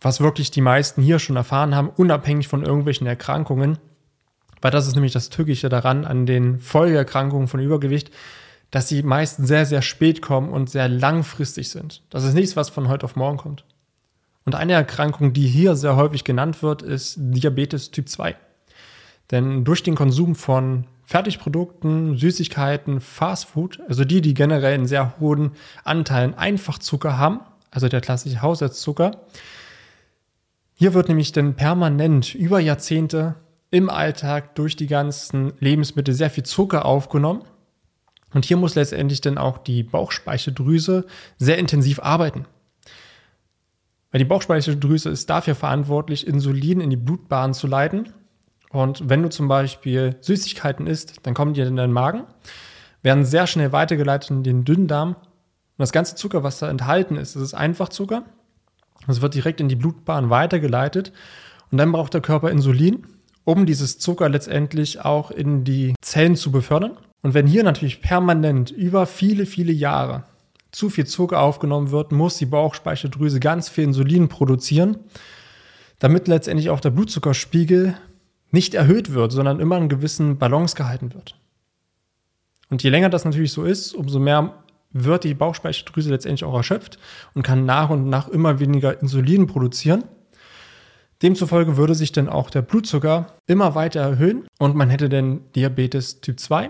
was 0.02 0.20
wirklich 0.20 0.52
die 0.52 0.62
meisten 0.62 1.02
hier 1.02 1.18
schon 1.18 1.38
erfahren 1.38 1.74
haben, 1.76 1.90
unabhängig 1.90 2.48
von 2.48 2.64
irgendwelchen 2.64 3.08
Erkrankungen. 3.08 3.80
Weil 4.62 4.72
das 4.72 4.88
ist 4.88 4.96
nämlich 4.96 5.14
das 5.14 5.30
Tückische 5.30 5.70
daran 5.70 6.06
an 6.06 6.26
den 6.26 6.60
Folgeerkrankungen 6.60 7.48
von 7.48 7.60
Übergewicht, 7.60 8.12
dass 8.70 8.88
sie 8.88 9.04
meist 9.04 9.46
sehr, 9.46 9.66
sehr 9.66 9.82
spät 9.82 10.22
kommen 10.22 10.50
und 10.50 10.70
sehr 10.70 10.90
langfristig 10.90 11.70
sind. 11.70 12.02
Das 12.10 12.24
ist 12.24 12.34
nichts, 12.34 12.56
was 12.56 12.70
von 12.70 12.88
heute 12.90 13.06
auf 13.06 13.16
morgen 13.16 13.38
kommt. 13.38 13.66
Und 14.46 14.56
eine 14.56 14.74
Erkrankung, 14.74 15.32
die 15.32 15.48
hier 15.48 15.76
sehr 15.76 15.96
häufig 15.96 16.24
genannt 16.24 16.62
wird, 16.64 16.82
ist 16.82 17.16
Diabetes 17.18 17.92
Typ 17.92 18.10
2. 18.10 18.36
Denn 19.32 19.64
durch 19.64 19.84
den 19.84 19.96
Konsum 19.96 20.36
von 20.36 20.86
Fertigprodukten, 21.14 22.18
Süßigkeiten, 22.18 23.00
Fastfood, 23.00 23.80
also 23.88 24.04
die, 24.04 24.20
die 24.20 24.34
generell 24.34 24.74
einen 24.74 24.88
sehr 24.88 25.20
hohen 25.20 25.52
Anteilen 25.84 26.34
Einfachzucker 26.34 27.20
haben, 27.20 27.42
also 27.70 27.88
der 27.88 28.02
klassische 28.02 28.42
Haushaltszucker, 28.42 29.22
hier 30.74 30.96
wird 30.96 31.10
nämlich 31.10 31.32
dann 31.32 31.54
permanent 31.54 32.34
über 32.34 32.60
Jahrzehnte 32.60 33.36
im 33.70 33.92
Alltag 33.92 34.56
durch 34.56 34.76
die 34.76 34.88
ganzen 34.88 35.54
Lebensmittel 35.60 36.16
sehr 36.16 36.32
viel 36.32 36.46
Zucker 36.46 36.84
aufgenommen. 36.84 37.44
Und 38.34 38.46
hier 38.46 38.58
muss 38.58 38.74
letztendlich 38.74 39.22
dann 39.22 39.38
auch 39.38 39.60
die 39.60 39.84
Bauchspeicheldrüse 39.84 41.06
sehr 41.38 41.60
intensiv 41.60 42.00
arbeiten. 42.00 42.48
Weil 44.10 44.18
die 44.18 44.26
Bauchspeicheldrüse 44.26 45.12
ist 45.12 45.30
dafür 45.30 45.54
verantwortlich, 45.54 46.26
Insulin 46.26 46.82
in 46.82 46.90
die 46.90 46.98
Blutbahn 46.98 47.54
zu 47.54 47.68
leiten. 47.68 48.12
Und 48.74 49.08
wenn 49.08 49.22
du 49.22 49.30
zum 49.30 49.48
Beispiel 49.48 50.16
Süßigkeiten 50.20 50.88
isst, 50.88 51.18
dann 51.24 51.36
kommen 51.36 51.54
die 51.54 51.62
in 51.62 51.76
deinen 51.76 51.94
Magen, 51.94 52.24
werden 53.04 53.24
sehr 53.24 53.46
schnell 53.46 53.72
weitergeleitet 53.72 54.32
in 54.32 54.44
den 54.44 54.66
Dünndarm. 54.66 55.10
Und 55.10 55.78
das 55.78 55.92
ganze 55.92 56.16
Zucker, 56.16 56.44
was 56.44 56.58
da 56.58 56.70
enthalten 56.70 57.16
ist, 57.16 57.36
das 57.36 57.44
ist 57.44 57.54
Einfachzucker. 57.54 58.24
Es 59.08 59.22
wird 59.22 59.36
direkt 59.36 59.62
in 59.62 59.70
die 59.70 59.76
Blutbahn 59.76 60.32
weitergeleitet 60.32 61.14
und 61.70 61.78
dann 61.78 61.92
braucht 61.92 62.16
der 62.16 62.22
Körper 62.22 62.50
Insulin, 62.50 63.06
um 63.44 63.68
dieses 63.68 64.00
Zucker 64.00 64.28
letztendlich 64.28 65.02
auch 65.02 65.30
in 65.30 65.64
die 65.64 65.94
Zellen 66.02 66.36
zu 66.36 66.52
befördern. 66.52 66.98
Und 67.22 67.36
wenn 67.36 67.46
hier 67.46 67.64
natürlich 67.64 68.02
permanent 68.02 68.72
über 68.72 69.06
viele, 69.06 69.46
viele 69.46 69.72
Jahre 69.72 70.24
zu 70.72 70.90
viel 70.90 71.06
Zucker 71.06 71.42
aufgenommen 71.42 71.92
wird, 71.92 72.12
muss 72.12 72.38
die 72.38 72.48
Bauchspeicheldrüse 72.48 73.40
ganz 73.40 73.70
viel 73.70 73.84
Insulin 73.84 74.30
produzieren, 74.30 74.98
damit 76.00 76.28
letztendlich 76.28 76.72
auch 76.72 76.80
der 76.80 76.90
Blutzuckerspiegel 76.90 77.96
nicht 78.54 78.76
erhöht 78.76 79.14
wird, 79.14 79.32
sondern 79.32 79.60
immer 79.60 79.78
in 79.78 79.90
gewissen 79.90 80.38
Balance 80.38 80.76
gehalten 80.76 81.14
wird. 81.14 81.36
Und 82.70 82.84
je 82.84 82.90
länger 82.90 83.10
das 83.10 83.26
natürlich 83.26 83.52
so 83.52 83.64
ist, 83.64 83.94
umso 83.94 84.20
mehr 84.20 84.64
wird 84.92 85.24
die 85.24 85.34
Bauchspeicheldrüse 85.34 86.12
letztendlich 86.12 86.44
auch 86.44 86.56
erschöpft 86.56 87.00
und 87.34 87.42
kann 87.42 87.66
nach 87.66 87.90
und 87.90 88.08
nach 88.10 88.30
immer 88.30 88.60
weniger 88.60 89.02
Insulin 89.02 89.48
produzieren. 89.48 90.04
Demzufolge 91.24 91.78
würde 91.78 91.96
sich 91.96 92.12
dann 92.12 92.30
auch 92.30 92.50
der 92.50 92.62
Blutzucker 92.62 93.28
immer 93.48 93.76
weiter 93.76 94.02
erhöhen 94.02 94.48
und 94.60 94.76
man 94.76 94.90
hätte 94.90 95.10
dann 95.10 95.42
Diabetes 95.56 96.22
Typ 96.22 96.40
2 96.40 96.70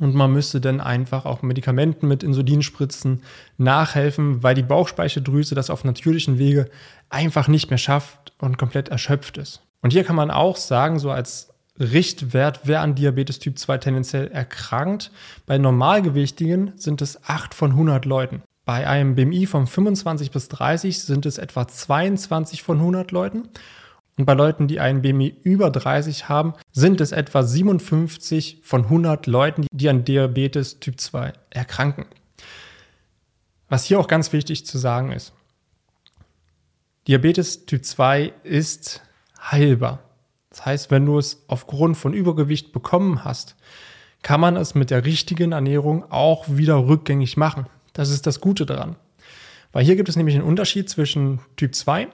und 0.00 0.14
man 0.14 0.32
müsste 0.32 0.60
dann 0.60 0.80
einfach 0.80 1.26
auch 1.26 1.42
Medikamenten 1.42 2.08
mit 2.08 2.24
Insulinspritzen 2.24 3.22
nachhelfen, 3.56 4.42
weil 4.42 4.54
die 4.54 4.62
Bauchspeicheldrüse 4.62 5.54
das 5.54 5.70
auf 5.70 5.84
natürlichen 5.84 6.38
Wege 6.38 6.68
einfach 7.08 7.46
nicht 7.46 7.70
mehr 7.70 7.78
schafft 7.78 8.32
und 8.38 8.58
komplett 8.58 8.88
erschöpft 8.88 9.38
ist. 9.38 9.62
Und 9.80 9.92
hier 9.92 10.04
kann 10.04 10.16
man 10.16 10.30
auch 10.30 10.56
sagen, 10.56 10.98
so 10.98 11.10
als 11.10 11.48
Richtwert, 11.78 12.60
wer 12.64 12.80
an 12.80 12.94
Diabetes 12.94 13.38
Typ 13.38 13.58
2 13.58 13.78
tendenziell 13.78 14.28
erkrankt. 14.28 15.12
Bei 15.46 15.58
Normalgewichtigen 15.58 16.72
sind 16.76 17.00
es 17.02 17.24
8 17.24 17.54
von 17.54 17.70
100 17.70 18.04
Leuten. 18.04 18.42
Bei 18.64 18.86
einem 18.86 19.14
BMI 19.14 19.46
von 19.46 19.66
25 19.66 20.30
bis 20.30 20.48
30 20.48 21.02
sind 21.02 21.24
es 21.24 21.38
etwa 21.38 21.66
22 21.66 22.62
von 22.62 22.78
100 22.78 23.12
Leuten. 23.12 23.48
Und 24.18 24.24
bei 24.24 24.34
Leuten, 24.34 24.66
die 24.66 24.80
einen 24.80 25.02
BMI 25.02 25.36
über 25.42 25.70
30 25.70 26.28
haben, 26.28 26.54
sind 26.72 27.00
es 27.00 27.12
etwa 27.12 27.44
57 27.44 28.60
von 28.62 28.84
100 28.84 29.26
Leuten, 29.28 29.66
die 29.70 29.88
an 29.88 30.04
Diabetes 30.04 30.80
Typ 30.80 31.00
2 31.00 31.32
erkranken. 31.50 32.06
Was 33.68 33.84
hier 33.84 34.00
auch 34.00 34.08
ganz 34.08 34.32
wichtig 34.32 34.66
zu 34.66 34.76
sagen 34.76 35.12
ist, 35.12 35.32
Diabetes 37.06 37.64
Typ 37.64 37.84
2 37.84 38.32
ist 38.42 39.02
heilbar. 39.40 40.00
Das 40.50 40.64
heißt, 40.64 40.90
wenn 40.90 41.06
du 41.06 41.18
es 41.18 41.44
aufgrund 41.46 41.96
von 41.96 42.12
Übergewicht 42.12 42.72
bekommen 42.72 43.24
hast, 43.24 43.56
kann 44.22 44.40
man 44.40 44.56
es 44.56 44.74
mit 44.74 44.90
der 44.90 45.04
richtigen 45.04 45.52
Ernährung 45.52 46.10
auch 46.10 46.44
wieder 46.48 46.88
rückgängig 46.88 47.36
machen. 47.36 47.66
Das 47.92 48.10
ist 48.10 48.26
das 48.26 48.40
Gute 48.40 48.66
daran. 48.66 48.96
Weil 49.72 49.84
hier 49.84 49.96
gibt 49.96 50.08
es 50.08 50.16
nämlich 50.16 50.34
einen 50.34 50.44
Unterschied 50.44 50.88
zwischen 50.88 51.40
Typ 51.56 51.74
2, 51.74 52.08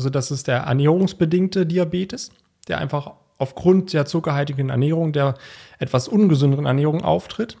also 0.00 0.08
das 0.08 0.30
ist 0.30 0.48
der 0.48 0.60
ernährungsbedingte 0.60 1.66
Diabetes, 1.66 2.30
der 2.68 2.78
einfach 2.78 3.12
aufgrund 3.36 3.92
der 3.92 4.06
zuckerhaltigen 4.06 4.70
Ernährung, 4.70 5.12
der 5.12 5.34
etwas 5.78 6.08
ungesünderen 6.08 6.64
Ernährung 6.64 7.02
auftritt. 7.02 7.58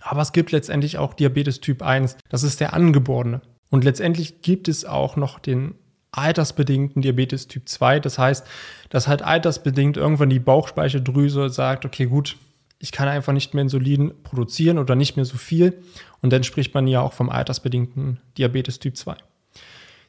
Aber 0.00 0.22
es 0.22 0.30
gibt 0.30 0.52
letztendlich 0.52 0.98
auch 0.98 1.14
Diabetes 1.14 1.60
Typ 1.60 1.82
1, 1.82 2.16
das 2.28 2.44
ist 2.44 2.60
der 2.60 2.74
angeborene. 2.74 3.40
Und 3.70 3.82
letztendlich 3.82 4.40
gibt 4.40 4.68
es 4.68 4.84
auch 4.84 5.16
noch 5.16 5.40
den 5.40 5.74
altersbedingten 6.12 7.02
Diabetes 7.02 7.48
Typ 7.48 7.68
2. 7.68 8.00
Das 8.00 8.18
heißt, 8.18 8.46
dass 8.90 9.08
halt 9.08 9.22
altersbedingt 9.22 9.96
irgendwann 9.96 10.30
die 10.30 10.38
Bauchspeicheldrüse 10.38 11.50
sagt, 11.50 11.84
okay, 11.84 12.06
gut, 12.06 12.36
ich 12.78 12.92
kann 12.92 13.08
einfach 13.08 13.32
nicht 13.32 13.54
mehr 13.54 13.62
Insulin 13.62 14.12
produzieren 14.22 14.78
oder 14.78 14.94
nicht 14.94 15.16
mehr 15.16 15.24
so 15.24 15.36
viel. 15.36 15.82
Und 16.22 16.32
dann 16.32 16.44
spricht 16.44 16.74
man 16.74 16.86
ja 16.86 17.00
auch 17.00 17.12
vom 17.12 17.28
altersbedingten 17.28 18.20
Diabetes 18.36 18.78
Typ 18.78 18.96
2. 18.96 19.16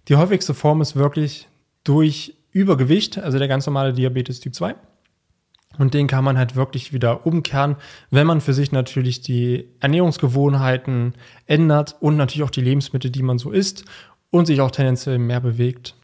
Die 0.07 0.15
häufigste 0.15 0.53
Form 0.53 0.81
ist 0.81 0.95
wirklich 0.95 1.47
durch 1.83 2.35
Übergewicht, 2.51 3.17
also 3.17 3.37
der 3.37 3.47
ganz 3.47 3.65
normale 3.65 3.93
Diabetes 3.93 4.39
Typ 4.39 4.55
2. 4.55 4.75
Und 5.77 5.93
den 5.93 6.07
kann 6.07 6.23
man 6.23 6.37
halt 6.37 6.55
wirklich 6.55 6.93
wieder 6.93 7.25
umkehren, 7.25 7.77
wenn 8.09 8.27
man 8.27 8.41
für 8.41 8.53
sich 8.53 8.71
natürlich 8.71 9.21
die 9.21 9.69
Ernährungsgewohnheiten 9.79 11.13
ändert 11.45 11.95
und 12.01 12.17
natürlich 12.17 12.43
auch 12.43 12.49
die 12.49 12.61
Lebensmittel, 12.61 13.11
die 13.11 13.23
man 13.23 13.37
so 13.37 13.51
isst 13.51 13.85
und 14.31 14.45
sich 14.45 14.61
auch 14.61 14.71
tendenziell 14.71 15.19
mehr 15.19 15.39
bewegt. 15.39 15.95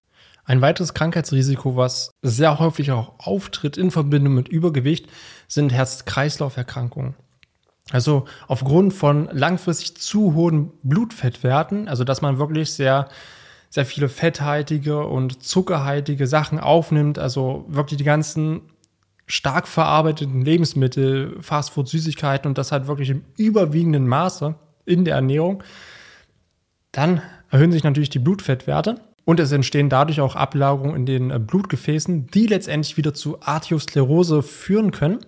Ein 0.45 0.61
weiteres 0.61 0.93
Krankheitsrisiko, 0.93 1.75
was 1.75 2.11
sehr 2.21 2.59
häufig 2.59 2.91
auch 2.91 3.13
auftritt 3.17 3.77
in 3.77 3.89
Verbindung 3.89 4.35
mit 4.35 4.47
Übergewicht, 4.47 5.07
sind 5.47 5.73
Herz-Kreislauf-Erkrankungen. 5.73 7.15
Also 7.91 8.25
aufgrund 8.47 8.93
von 8.93 9.29
langfristig 9.31 9.97
zu 9.97 10.33
hohen 10.33 10.71
Blutfettwerten, 10.83 11.87
also 11.87 12.03
dass 12.03 12.21
man 12.21 12.39
wirklich 12.39 12.73
sehr, 12.73 13.09
sehr 13.69 13.85
viele 13.85 14.09
fetthaltige 14.09 15.05
und 15.05 15.43
zuckerhaltige 15.43 16.27
Sachen 16.27 16.59
aufnimmt, 16.59 17.19
also 17.19 17.65
wirklich 17.67 17.97
die 17.97 18.03
ganzen 18.03 18.61
stark 19.27 19.67
verarbeiteten 19.67 20.41
Lebensmittel, 20.41 21.37
Fastfood, 21.41 21.87
Süßigkeiten 21.87 22.47
und 22.47 22.57
das 22.57 22.71
halt 22.71 22.87
wirklich 22.87 23.09
im 23.09 23.23
überwiegenden 23.37 24.07
Maße 24.07 24.55
in 24.85 25.05
der 25.05 25.15
Ernährung, 25.15 25.63
dann 26.91 27.21
erhöhen 27.55 27.71
sich 27.71 27.85
natürlich 27.85 28.09
die 28.09 28.19
Blutfettwerte 28.19 28.99
und 29.23 29.39
es 29.39 29.51
entstehen 29.53 29.89
dadurch 29.89 30.19
auch 30.19 30.35
Ablagerungen 30.35 30.95
in 30.95 31.05
den 31.05 31.31
äh, 31.31 31.39
Blutgefäßen, 31.39 32.27
die 32.27 32.47
letztendlich 32.47 32.97
wieder 32.97 33.13
zu 33.13 33.41
Arteriosklerose 33.41 34.43
führen 34.43 34.91
können. 34.91 35.19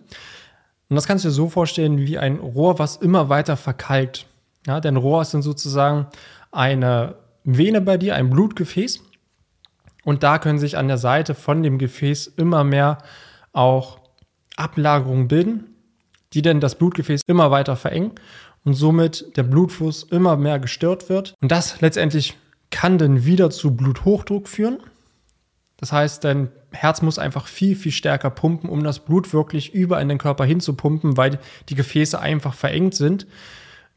Und 0.90 0.96
das 0.96 1.08
kannst 1.08 1.24
du 1.24 1.30
dir 1.30 1.34
so 1.34 1.48
vorstellen 1.48 2.00
wie 2.00 2.18
ein 2.18 2.38
Rohr, 2.40 2.80
was 2.80 2.98
immer 2.98 3.30
weiter 3.30 3.56
verkalkt. 3.56 4.28
Ja, 4.66 4.82
denn 4.82 4.98
Rohr 4.98 5.22
ist 5.22 5.34
dann 5.34 5.42
sozusagen 5.42 6.08
eine 6.52 7.16
Vene 7.46 7.80
bei 7.80 7.98
dir, 7.98 8.16
ein 8.16 8.30
Blutgefäß. 8.30 9.02
Und 10.04 10.24
da 10.24 10.38
können 10.38 10.60
sich 10.60 10.78
an 10.78 10.90
der 10.90 10.98
Seite 10.98 11.34
von 11.34 11.64
dem 11.64 11.78
Gefäß 11.78 12.28
immer 12.28 12.66
mehr 12.66 12.98
auch 13.54 14.00
Ablagerungen 14.58 15.30
bilden, 15.30 15.76
die 16.34 16.42
dann 16.42 16.60
das 16.60 16.76
Blutgefäß 16.76 17.22
immer 17.26 17.52
weiter 17.52 17.78
verengen 17.78 18.12
und 18.68 18.74
somit 18.74 19.38
der 19.38 19.44
Blutfluss 19.44 20.04
immer 20.04 20.36
mehr 20.36 20.60
gestört 20.60 21.08
wird. 21.08 21.36
Und 21.40 21.54
das 21.54 21.80
letztendlich 21.80 22.36
kann 22.70 22.98
dann 22.98 23.24
wieder 23.24 23.50
zu 23.50 23.74
Bluthochdruck 23.74 24.50
führen. 24.50 24.80
Das 25.78 25.94
heißt, 25.94 26.26
dein 26.26 26.50
Herz 26.72 27.02
muss 27.02 27.18
einfach 27.18 27.48
viel, 27.48 27.78
viel 27.78 27.94
stärker 27.94 28.30
pumpen, 28.30 28.70
um 28.70 28.84
das 28.84 29.00
Blut 29.00 29.32
wirklich 29.32 29.74
über 29.74 30.02
in 30.02 30.10
den 30.10 30.18
Körper 30.18 30.44
hinzupumpen, 30.44 31.16
weil 31.16 31.40
die 31.70 31.76
Gefäße 31.76 32.20
einfach 32.20 32.54
verengt 32.54 32.94
sind, 32.94 33.26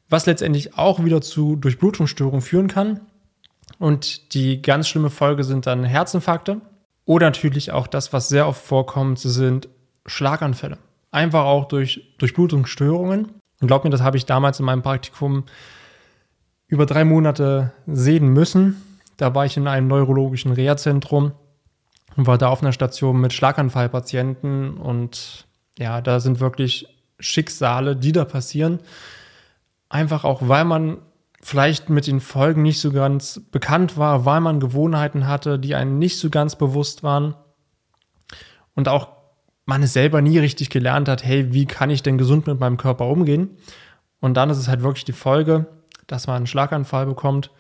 was 0.09 0.27
letztendlich 0.27 0.79
auch 0.79 1.05
wieder 1.05 1.21
zu 1.21 1.57
Durchblutungsstörungen 1.57 2.41
führen 2.41 2.69
kann. 2.69 3.01
Und 3.81 4.35
die 4.35 4.63
ganz 4.63 4.87
schlimme 4.87 5.11
Folge 5.11 5.43
sind 5.43 5.67
dann 5.67 5.83
Herzinfarkte 5.83 6.61
oder 7.07 7.27
natürlich 7.27 7.73
auch 7.73 7.89
das, 7.89 8.13
was 8.13 8.29
sehr 8.29 8.47
oft 8.47 8.65
vorkommt, 8.65 9.19
sind 9.19 9.69
Schlaganfälle. 10.07 10.79
Einfach 11.11 11.43
auch 11.43 11.67
durch 11.67 12.15
Durchblutungsstörungen. 12.19 13.40
Und 13.61 13.67
glaub 13.67 13.85
mir, 13.85 13.91
das 13.91 14.03
habe 14.03 14.17
ich 14.17 14.27
damals 14.27 14.59
in 14.59 14.67
meinem 14.67 14.83
Praktikum 14.83 15.45
über 16.67 16.87
drei 16.87 17.05
Monate 17.05 17.73
sehen 17.87 18.29
müssen. 18.29 18.81
Da 19.17 19.35
war 19.35 19.45
ich 19.45 19.57
in 19.57 19.69
einem 19.69 19.89
neurologischen 19.89 20.53
Reha-Zentrum 20.53 21.33
und 22.17 22.27
war 22.27 22.39
da 22.39 22.49
auf 22.49 22.63
einer 22.63 22.73
Station 22.73 23.21
mit 23.21 23.33
Schlaganfallpatienten 23.33 24.77
und 24.77 25.47
ja, 25.79 26.01
da 26.01 26.21
sind 26.21 26.41
wirklich 26.41 26.87
Schicksale, 27.19 27.97
die 27.97 28.13
da 28.13 28.25
passieren. 28.25 28.81
Einfach 29.89 30.25
auch, 30.25 30.41
weil 30.49 30.65
man 30.65 30.99
vielleicht 31.43 31.91
mit 31.91 32.07
den 32.07 32.21
Folgen 32.21 32.63
nicht 32.63 32.81
so 32.81 32.93
ganz 32.93 33.41
bekannt 33.51 33.97
war, 33.97 34.25
weil 34.25 34.41
man 34.41 34.61
Gewohnheiten 34.61 35.27
hatte, 35.27 35.59
die 35.59 35.75
einem 35.75 35.99
nicht 35.99 36.19
so 36.19 36.31
ganz 36.31 36.57
bewusst 36.57 37.03
waren 37.03 37.35
und 38.75 38.89
auch 38.89 39.09
man 39.71 39.85
es 39.85 39.93
selber 39.93 40.21
nie 40.21 40.37
richtig 40.37 40.69
gelernt 40.69 41.09
hat, 41.09 41.25
hey, 41.25 41.55
wie 41.55 41.65
kann 41.65 41.91
ich 41.91 42.03
denn 42.03 42.19
gesund 42.19 42.49
mit 42.49 42.59
meinem 42.59 42.77
Körper 42.77 43.07
umgehen? 43.07 43.51
Und 44.19 44.35
dann 44.35 44.51
ist 44.51 44.59
es 44.59 44.67
halt 44.67 44.83
wirklich 44.83 45.05
die 45.05 45.13
Folge, 45.13 45.67
dass 46.09 46.27
man 46.27 46.39
einen 46.39 46.49
Schlaganfall 46.49 47.07
bekommt 47.07 47.53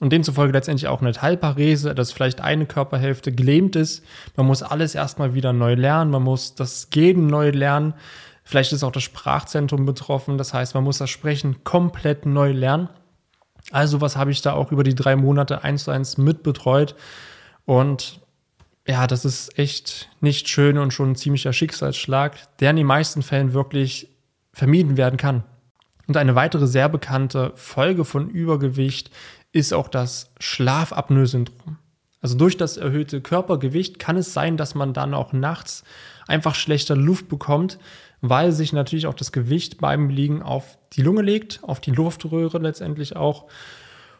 und 0.00 0.12
demzufolge 0.12 0.52
letztendlich 0.52 0.88
auch 0.88 1.00
eine 1.00 1.12
Teilparese, 1.12 1.94
dass 1.94 2.10
vielleicht 2.10 2.40
eine 2.40 2.66
Körperhälfte 2.66 3.30
gelähmt 3.30 3.76
ist. 3.76 4.04
Man 4.34 4.46
muss 4.46 4.64
alles 4.64 4.96
erstmal 4.96 5.34
wieder 5.34 5.52
neu 5.52 5.74
lernen, 5.74 6.10
man 6.10 6.24
muss 6.24 6.56
das 6.56 6.90
Geben 6.90 7.28
neu 7.28 7.50
lernen. 7.50 7.94
Vielleicht 8.42 8.72
ist 8.72 8.82
auch 8.82 8.90
das 8.90 9.04
Sprachzentrum 9.04 9.86
betroffen, 9.86 10.36
das 10.36 10.52
heißt, 10.52 10.74
man 10.74 10.82
muss 10.82 10.98
das 10.98 11.10
Sprechen 11.10 11.62
komplett 11.62 12.26
neu 12.26 12.50
lernen. 12.50 12.88
Also 13.70 14.00
was 14.00 14.16
habe 14.16 14.32
ich 14.32 14.42
da 14.42 14.54
auch 14.54 14.72
über 14.72 14.82
die 14.82 14.96
drei 14.96 15.14
Monate 15.14 15.62
eins 15.62 15.84
zu 15.84 15.92
eins 15.92 16.18
mitbetreut 16.18 16.96
und 17.66 18.21
ja, 18.86 19.06
das 19.06 19.24
ist 19.24 19.58
echt 19.58 20.08
nicht 20.20 20.48
schön 20.48 20.78
und 20.78 20.92
schon 20.92 21.12
ein 21.12 21.16
ziemlicher 21.16 21.52
Schicksalsschlag, 21.52 22.56
der 22.58 22.70
in 22.70 22.76
den 22.76 22.86
meisten 22.86 23.22
Fällen 23.22 23.52
wirklich 23.52 24.08
vermieden 24.52 24.96
werden 24.96 25.16
kann. 25.16 25.44
Und 26.06 26.16
eine 26.16 26.34
weitere 26.34 26.66
sehr 26.66 26.88
bekannte 26.88 27.52
Folge 27.54 28.04
von 28.04 28.28
Übergewicht 28.28 29.10
ist 29.52 29.72
auch 29.72 29.88
das 29.88 30.32
Schlafapnoe-Syndrom. 30.40 31.78
Also 32.20 32.36
durch 32.36 32.56
das 32.56 32.76
erhöhte 32.76 33.20
Körpergewicht 33.20 33.98
kann 33.98 34.16
es 34.16 34.32
sein, 34.32 34.56
dass 34.56 34.74
man 34.74 34.94
dann 34.94 35.14
auch 35.14 35.32
nachts 35.32 35.84
einfach 36.26 36.54
schlechter 36.54 36.96
Luft 36.96 37.28
bekommt, 37.28 37.78
weil 38.20 38.52
sich 38.52 38.72
natürlich 38.72 39.06
auch 39.06 39.14
das 39.14 39.32
Gewicht 39.32 39.78
beim 39.78 40.08
Liegen 40.08 40.42
auf 40.42 40.78
die 40.92 41.02
Lunge 41.02 41.22
legt, 41.22 41.60
auf 41.62 41.80
die 41.80 41.90
Luftröhre 41.90 42.58
letztendlich 42.58 43.16
auch 43.16 43.46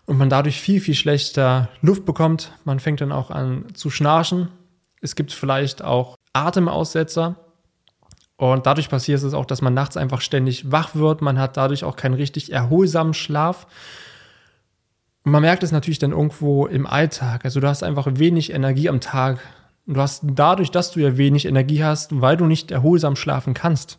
und 0.07 0.19
man 0.19 0.31
dadurch 0.31 0.61
viel, 0.61 0.81
viel 0.81 0.95
schlechter 0.95 1.69
Luft 1.81 2.05
bekommt. 2.05 2.53
Man 2.65 2.81
fängt 2.81 3.01
dann 3.01 3.13
auch 3.13 3.31
an 3.31 3.67
zu 3.75 3.91
schnarchen. 3.91 4.49
Es 5.01 5.15
gibt 5.15 5.33
vielleicht 5.33 5.83
auch 5.83 6.17
Atemaussetzer. 6.33 7.37
Und 8.37 8.67
dadurch 8.67 8.89
passiert 8.89 9.23
es 9.23 9.35
auch, 9.35 9.47
dass 9.47 9.63
man 9.63 9.75
nachts 9.75 9.97
einfach 9.97 10.21
ständig 10.21 10.73
wach 10.73 10.97
wird. 10.97 11.23
Man 11.23 11.39
hat 11.39 11.57
dadurch 11.57 11.85
auch 11.85 11.95
keinen 11.95 12.15
richtig 12.15 12.53
erholsamen 12.53 13.15
Schlaf. 13.15 13.67
Und 15.25 15.31
man 15.31 15.43
merkt 15.43 15.63
es 15.63 15.71
natürlich 15.71 16.01
dann 16.01 16.11
irgendwo 16.11 16.67
im 16.67 16.87
Alltag. 16.87 17.45
Also 17.45 17.61
du 17.61 17.69
hast 17.69 17.85
einfach 17.85 18.09
wenig 18.11 18.53
Energie 18.53 18.89
am 18.89 19.01
Tag. 19.01 19.39
Und 19.87 19.95
du 19.95 20.01
hast 20.01 20.23
dadurch, 20.25 20.73
dass 20.73 20.91
du 20.91 21.01
ja 21.01 21.17
wenig 21.17 21.47
Energie 21.47 21.85
hast, 21.85 22.21
weil 22.21 22.37
du 22.37 22.47
nicht 22.47 22.73
erholsam 22.73 23.15
schlafen 23.15 23.55
kannst, 23.55 23.99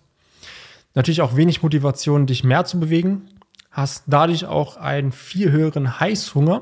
natürlich 0.95 1.21
auch 1.21 1.35
wenig 1.35 1.63
Motivation, 1.63 2.25
dich 2.25 2.43
mehr 2.43 2.65
zu 2.65 2.79
bewegen 2.79 3.29
hast 3.73 4.03
dadurch 4.07 4.45
auch 4.45 4.77
einen 4.77 5.11
viel 5.11 5.51
höheren 5.51 5.99
Heißhunger 5.99 6.61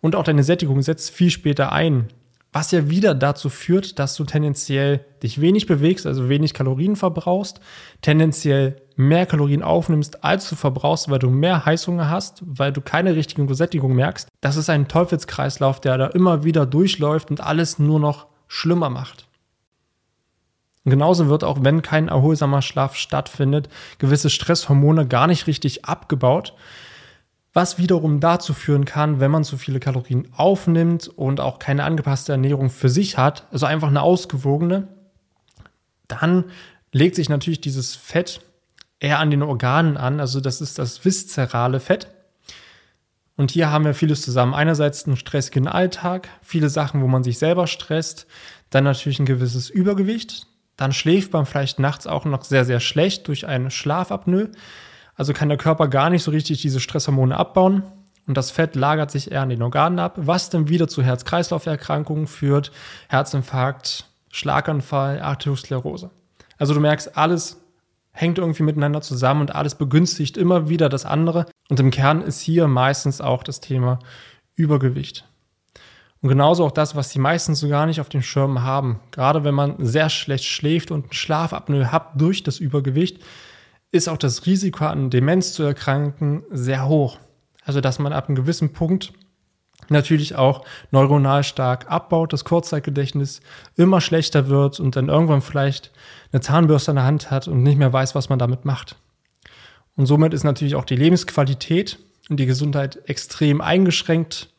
und 0.00 0.14
auch 0.14 0.22
deine 0.22 0.44
Sättigung 0.44 0.82
setzt 0.82 1.10
viel 1.10 1.30
später 1.30 1.72
ein. 1.72 2.08
Was 2.52 2.70
ja 2.70 2.88
wieder 2.88 3.16
dazu 3.16 3.48
führt, 3.48 3.98
dass 3.98 4.14
du 4.14 4.22
tendenziell 4.22 5.04
dich 5.24 5.40
wenig 5.40 5.66
bewegst, 5.66 6.06
also 6.06 6.28
wenig 6.28 6.54
Kalorien 6.54 6.94
verbrauchst, 6.94 7.58
tendenziell 8.00 8.76
mehr 8.94 9.26
Kalorien 9.26 9.64
aufnimmst, 9.64 10.22
als 10.22 10.48
du 10.48 10.54
verbrauchst, 10.54 11.10
weil 11.10 11.18
du 11.18 11.30
mehr 11.30 11.66
Heißhunger 11.66 12.10
hast, 12.10 12.44
weil 12.46 12.72
du 12.72 12.80
keine 12.80 13.16
richtige 13.16 13.52
Sättigung 13.56 13.94
merkst. 13.94 14.28
Das 14.40 14.56
ist 14.56 14.70
ein 14.70 14.86
Teufelskreislauf, 14.86 15.80
der 15.80 15.98
da 15.98 16.06
immer 16.06 16.44
wieder 16.44 16.64
durchläuft 16.64 17.30
und 17.30 17.40
alles 17.40 17.80
nur 17.80 17.98
noch 17.98 18.28
schlimmer 18.46 18.90
macht. 18.90 19.26
Und 20.84 20.90
genauso 20.90 21.28
wird 21.28 21.44
auch, 21.44 21.58
wenn 21.62 21.82
kein 21.82 22.08
erholsamer 22.08 22.60
Schlaf 22.60 22.94
stattfindet, 22.94 23.68
gewisse 23.98 24.28
Stresshormone 24.28 25.06
gar 25.06 25.26
nicht 25.26 25.46
richtig 25.46 25.86
abgebaut, 25.86 26.54
was 27.54 27.78
wiederum 27.78 28.20
dazu 28.20 28.52
führen 28.52 28.84
kann, 28.84 29.20
wenn 29.20 29.30
man 29.30 29.44
zu 29.44 29.56
viele 29.56 29.80
Kalorien 29.80 30.28
aufnimmt 30.36 31.08
und 31.08 31.40
auch 31.40 31.58
keine 31.58 31.84
angepasste 31.84 32.32
Ernährung 32.32 32.68
für 32.68 32.88
sich 32.88 33.16
hat, 33.16 33.46
also 33.52 33.64
einfach 33.64 33.88
eine 33.88 34.02
ausgewogene, 34.02 34.88
dann 36.08 36.44
legt 36.92 37.14
sich 37.14 37.28
natürlich 37.28 37.60
dieses 37.60 37.94
Fett 37.94 38.40
eher 39.00 39.20
an 39.20 39.30
den 39.30 39.42
Organen 39.42 39.96
an, 39.96 40.20
also 40.20 40.40
das 40.40 40.60
ist 40.60 40.78
das 40.78 41.04
viszerale 41.04 41.80
Fett. 41.80 42.08
Und 43.36 43.50
hier 43.50 43.70
haben 43.70 43.84
wir 43.84 43.94
vieles 43.94 44.22
zusammen. 44.22 44.54
Einerseits 44.54 45.06
einen 45.06 45.16
stressigen 45.16 45.66
Alltag, 45.66 46.28
viele 46.42 46.68
Sachen, 46.68 47.02
wo 47.02 47.08
man 47.08 47.24
sich 47.24 47.38
selber 47.38 47.66
stresst, 47.66 48.26
dann 48.70 48.84
natürlich 48.84 49.18
ein 49.18 49.26
gewisses 49.26 49.70
Übergewicht, 49.70 50.46
dann 50.76 50.92
schläft 50.92 51.32
man 51.32 51.46
vielleicht 51.46 51.78
nachts 51.78 52.06
auch 52.06 52.24
noch 52.24 52.44
sehr, 52.44 52.64
sehr 52.64 52.80
schlecht 52.80 53.28
durch 53.28 53.46
eine 53.46 53.70
Schlafapnoe. 53.70 54.50
Also 55.14 55.32
kann 55.32 55.48
der 55.48 55.58
Körper 55.58 55.88
gar 55.88 56.10
nicht 56.10 56.22
so 56.24 56.30
richtig 56.30 56.62
diese 56.62 56.80
Stresshormone 56.80 57.36
abbauen. 57.36 57.84
Und 58.26 58.36
das 58.36 58.50
Fett 58.50 58.74
lagert 58.74 59.10
sich 59.10 59.30
eher 59.30 59.42
an 59.42 59.50
den 59.50 59.62
Organen 59.62 59.98
ab, 59.98 60.14
was 60.16 60.50
dann 60.50 60.68
wieder 60.68 60.88
zu 60.88 61.02
Herz-Kreislauf-Erkrankungen 61.02 62.26
führt, 62.26 62.72
Herzinfarkt, 63.08 64.06
Schlaganfall, 64.30 65.20
Arteriosklerose. 65.20 66.10
Also 66.58 66.74
du 66.74 66.80
merkst, 66.80 67.16
alles 67.16 67.60
hängt 68.12 68.38
irgendwie 68.38 68.62
miteinander 68.62 69.02
zusammen 69.02 69.42
und 69.42 69.54
alles 69.54 69.74
begünstigt 69.74 70.36
immer 70.36 70.68
wieder 70.68 70.88
das 70.88 71.04
andere. 71.04 71.46
Und 71.68 71.80
im 71.80 71.90
Kern 71.90 72.22
ist 72.22 72.40
hier 72.40 72.66
meistens 72.66 73.20
auch 73.20 73.42
das 73.42 73.60
Thema 73.60 73.98
Übergewicht. 74.56 75.24
Und 76.24 76.30
genauso 76.30 76.64
auch 76.64 76.72
das, 76.72 76.96
was 76.96 77.10
die 77.10 77.18
meisten 77.18 77.54
so 77.54 77.68
gar 77.68 77.84
nicht 77.84 78.00
auf 78.00 78.08
den 78.08 78.22
Schirmen 78.22 78.62
haben. 78.62 78.98
Gerade 79.10 79.44
wenn 79.44 79.54
man 79.54 79.74
sehr 79.78 80.08
schlecht 80.08 80.46
schläft 80.46 80.90
und 80.90 81.14
Schlafapnoe 81.14 81.92
hat 81.92 82.18
durch 82.18 82.42
das 82.42 82.60
Übergewicht, 82.60 83.18
ist 83.90 84.08
auch 84.08 84.16
das 84.16 84.46
Risiko 84.46 84.86
an 84.86 85.10
Demenz 85.10 85.52
zu 85.52 85.64
erkranken 85.64 86.42
sehr 86.50 86.88
hoch. 86.88 87.18
Also 87.62 87.82
dass 87.82 87.98
man 87.98 88.14
ab 88.14 88.28
einem 88.28 88.36
gewissen 88.36 88.72
Punkt 88.72 89.12
natürlich 89.90 90.34
auch 90.34 90.64
neuronal 90.90 91.44
stark 91.44 91.90
abbaut, 91.90 92.32
das 92.32 92.46
Kurzzeitgedächtnis 92.46 93.42
immer 93.76 94.00
schlechter 94.00 94.48
wird 94.48 94.80
und 94.80 94.96
dann 94.96 95.10
irgendwann 95.10 95.42
vielleicht 95.42 95.92
eine 96.32 96.40
Zahnbürste 96.40 96.92
in 96.92 96.96
der 96.96 97.04
Hand 97.04 97.30
hat 97.30 97.48
und 97.48 97.62
nicht 97.62 97.76
mehr 97.76 97.92
weiß, 97.92 98.14
was 98.14 98.30
man 98.30 98.38
damit 98.38 98.64
macht. 98.64 98.96
Und 99.94 100.06
somit 100.06 100.32
ist 100.32 100.44
natürlich 100.44 100.74
auch 100.74 100.86
die 100.86 100.96
Lebensqualität 100.96 101.98
und 102.30 102.40
die 102.40 102.46
Gesundheit 102.46 102.98
extrem 103.10 103.60
eingeschränkt 103.60 104.53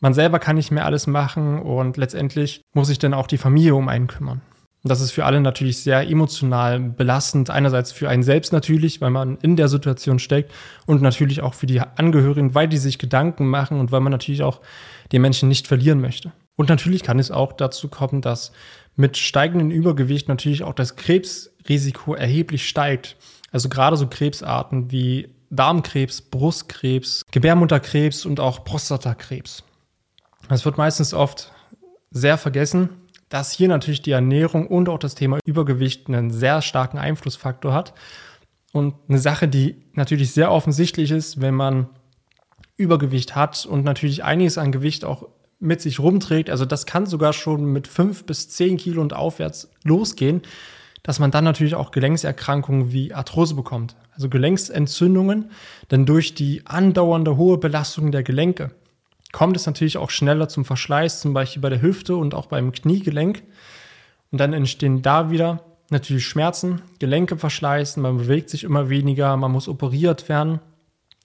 man 0.00 0.14
selber 0.14 0.38
kann 0.38 0.56
nicht 0.56 0.70
mehr 0.70 0.84
alles 0.84 1.06
machen 1.06 1.60
und 1.60 1.96
letztendlich 1.96 2.62
muss 2.74 2.88
sich 2.88 2.98
dann 2.98 3.14
auch 3.14 3.26
die 3.26 3.38
Familie 3.38 3.74
um 3.74 3.88
einen 3.88 4.06
kümmern. 4.06 4.42
Das 4.84 5.00
ist 5.00 5.10
für 5.10 5.24
alle 5.24 5.40
natürlich 5.40 5.82
sehr 5.82 6.08
emotional 6.08 6.78
belastend. 6.78 7.50
Einerseits 7.50 7.90
für 7.90 8.08
einen 8.08 8.22
selbst 8.22 8.52
natürlich, 8.52 9.00
weil 9.00 9.10
man 9.10 9.36
in 9.38 9.56
der 9.56 9.68
Situation 9.68 10.18
steckt 10.18 10.52
und 10.86 11.02
natürlich 11.02 11.40
auch 11.40 11.54
für 11.54 11.66
die 11.66 11.80
Angehörigen, 11.80 12.54
weil 12.54 12.68
die 12.68 12.76
sich 12.76 12.98
Gedanken 12.98 13.46
machen 13.46 13.80
und 13.80 13.90
weil 13.90 14.00
man 14.00 14.12
natürlich 14.12 14.42
auch 14.42 14.60
den 15.12 15.22
Menschen 15.22 15.48
nicht 15.48 15.66
verlieren 15.66 16.00
möchte. 16.00 16.32
Und 16.56 16.68
natürlich 16.68 17.02
kann 17.02 17.18
es 17.18 17.30
auch 17.30 17.52
dazu 17.52 17.88
kommen, 17.88 18.22
dass 18.22 18.52
mit 18.94 19.16
steigendem 19.16 19.70
Übergewicht 19.70 20.28
natürlich 20.28 20.62
auch 20.62 20.72
das 20.72 20.96
Krebsrisiko 20.96 22.14
erheblich 22.14 22.66
steigt. 22.68 23.16
Also 23.52 23.68
gerade 23.68 23.96
so 23.96 24.06
Krebsarten 24.06 24.90
wie 24.90 25.28
Darmkrebs, 25.50 26.22
Brustkrebs, 26.22 27.22
Gebärmutterkrebs 27.30 28.24
und 28.24 28.40
auch 28.40 28.64
Prostatakrebs. 28.64 29.65
Es 30.48 30.64
wird 30.64 30.78
meistens 30.78 31.12
oft 31.12 31.52
sehr 32.10 32.38
vergessen, 32.38 32.90
dass 33.28 33.50
hier 33.50 33.68
natürlich 33.68 34.02
die 34.02 34.12
Ernährung 34.12 34.68
und 34.68 34.88
auch 34.88 34.98
das 34.98 35.16
Thema 35.16 35.38
Übergewicht 35.44 36.08
einen 36.08 36.30
sehr 36.30 36.62
starken 36.62 36.98
Einflussfaktor 36.98 37.74
hat. 37.74 37.94
Und 38.72 38.94
eine 39.08 39.18
Sache, 39.18 39.48
die 39.48 39.82
natürlich 39.94 40.32
sehr 40.32 40.52
offensichtlich 40.52 41.10
ist, 41.10 41.40
wenn 41.40 41.54
man 41.54 41.88
Übergewicht 42.76 43.34
hat 43.34 43.66
und 43.66 43.84
natürlich 43.84 44.22
einiges 44.22 44.58
an 44.58 44.70
Gewicht 44.70 45.04
auch 45.04 45.28
mit 45.58 45.80
sich 45.80 45.98
rumträgt. 45.98 46.50
Also 46.50 46.64
das 46.64 46.86
kann 46.86 47.06
sogar 47.06 47.32
schon 47.32 47.64
mit 47.72 47.88
fünf 47.88 48.24
bis 48.24 48.48
zehn 48.48 48.76
Kilo 48.76 49.00
und 49.00 49.14
aufwärts 49.14 49.70
losgehen. 49.82 50.42
dass 51.02 51.20
man 51.20 51.30
dann 51.30 51.44
natürlich 51.44 51.76
auch 51.76 51.92
Gelenkserkrankungen 51.92 52.90
wie 52.90 53.14
Arthrose 53.14 53.54
bekommt, 53.54 53.94
also 54.10 54.28
Gelenksentzündungen, 54.28 55.52
denn 55.92 56.04
durch 56.04 56.34
die 56.34 56.66
andauernde 56.66 57.36
hohe 57.36 57.58
Belastung 57.58 58.10
der 58.10 58.24
Gelenke 58.24 58.72
kommt 59.32 59.56
es 59.56 59.66
natürlich 59.66 59.98
auch 59.98 60.10
schneller 60.10 60.48
zum 60.48 60.64
Verschleiß, 60.64 61.20
zum 61.20 61.34
Beispiel 61.34 61.62
bei 61.62 61.70
der 61.70 61.82
Hüfte 61.82 62.16
und 62.16 62.34
auch 62.34 62.46
beim 62.46 62.72
Kniegelenk. 62.72 63.42
Und 64.30 64.40
dann 64.40 64.52
entstehen 64.52 65.02
da 65.02 65.30
wieder 65.30 65.62
natürlich 65.90 66.26
Schmerzen, 66.26 66.82
Gelenke 66.98 67.36
verschleißen, 67.36 68.02
man 68.02 68.18
bewegt 68.18 68.50
sich 68.50 68.64
immer 68.64 68.88
weniger, 68.88 69.36
man 69.36 69.52
muss 69.52 69.68
operiert 69.68 70.28
werden. 70.28 70.60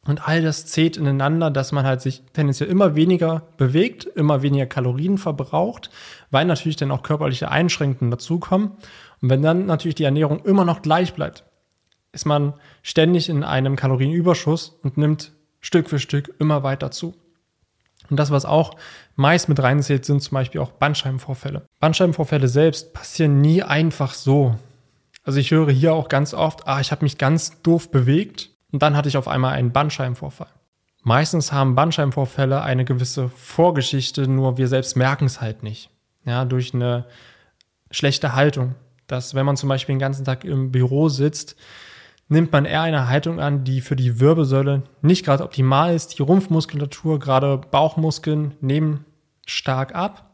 Und 0.05 0.27
all 0.27 0.41
das 0.41 0.65
zählt 0.65 0.97
ineinander, 0.97 1.51
dass 1.51 1.71
man 1.71 1.85
halt 1.85 2.01
sich 2.01 2.23
tendenziell 2.33 2.69
immer 2.69 2.95
weniger 2.95 3.43
bewegt, 3.57 4.05
immer 4.05 4.41
weniger 4.41 4.65
Kalorien 4.65 5.19
verbraucht, 5.19 5.91
weil 6.31 6.45
natürlich 6.45 6.75
dann 6.75 6.91
auch 6.91 7.03
körperliche 7.03 7.51
Einschränkungen 7.51 8.09
dazukommen. 8.09 8.71
Und 9.21 9.29
wenn 9.29 9.43
dann 9.43 9.67
natürlich 9.67 9.95
die 9.95 10.03
Ernährung 10.03 10.43
immer 10.43 10.65
noch 10.65 10.81
gleich 10.81 11.13
bleibt, 11.13 11.43
ist 12.13 12.25
man 12.25 12.53
ständig 12.81 13.29
in 13.29 13.43
einem 13.43 13.75
Kalorienüberschuss 13.75 14.79
und 14.81 14.97
nimmt 14.97 15.33
Stück 15.59 15.87
für 15.87 15.99
Stück 15.99 16.33
immer 16.39 16.63
weiter 16.63 16.89
zu. 16.89 17.13
Und 18.11 18.17
das, 18.17 18.29
was 18.29 18.45
auch 18.45 18.75
meist 19.15 19.49
mit 19.49 19.63
reinzählt, 19.63 20.05
sind 20.05 20.21
zum 20.21 20.35
Beispiel 20.35 20.59
auch 20.59 20.71
Bandscheibenvorfälle. 20.71 21.65
Bandscheibenvorfälle 21.79 22.49
selbst 22.49 22.93
passieren 22.93 23.39
nie 23.39 23.63
einfach 23.63 24.13
so. 24.13 24.55
Also 25.23 25.39
ich 25.39 25.51
höre 25.51 25.71
hier 25.71 25.93
auch 25.93 26.09
ganz 26.09 26.33
oft, 26.33 26.67
ah, 26.67 26.81
ich 26.81 26.91
habe 26.91 27.05
mich 27.05 27.17
ganz 27.17 27.61
doof 27.61 27.89
bewegt 27.89 28.49
und 28.71 28.81
dann 28.81 28.97
hatte 28.97 29.07
ich 29.07 29.17
auf 29.17 29.29
einmal 29.29 29.53
einen 29.53 29.71
Bandscheibenvorfall. 29.71 30.49
Meistens 31.03 31.51
haben 31.51 31.73
Bandscheibenvorfälle 31.73 32.61
eine 32.61 32.85
gewisse 32.85 33.29
Vorgeschichte, 33.29 34.27
nur 34.27 34.57
wir 34.57 34.67
selbst 34.67 34.95
merken 34.97 35.25
es 35.25 35.41
halt 35.41 35.63
nicht. 35.63 35.89
Ja, 36.25 36.45
durch 36.45 36.73
eine 36.73 37.05
schlechte 37.89 38.35
Haltung. 38.35 38.75
Dass, 39.07 39.35
wenn 39.35 39.45
man 39.45 39.57
zum 39.57 39.69
Beispiel 39.69 39.95
den 39.95 39.99
ganzen 39.99 40.25
Tag 40.25 40.43
im 40.43 40.71
Büro 40.71 41.09
sitzt, 41.09 41.55
nimmt 42.31 42.51
man 42.53 42.63
eher 42.63 42.81
eine 42.81 43.09
Haltung 43.09 43.41
an, 43.41 43.65
die 43.65 43.81
für 43.81 43.97
die 43.97 44.21
Wirbelsäule 44.21 44.83
nicht 45.01 45.25
gerade 45.25 45.43
optimal 45.43 45.93
ist. 45.93 46.17
Die 46.17 46.23
Rumpfmuskulatur, 46.23 47.19
gerade 47.19 47.59
Bauchmuskeln, 47.69 48.53
nehmen 48.61 49.05
stark 49.45 49.93
ab. 49.93 50.31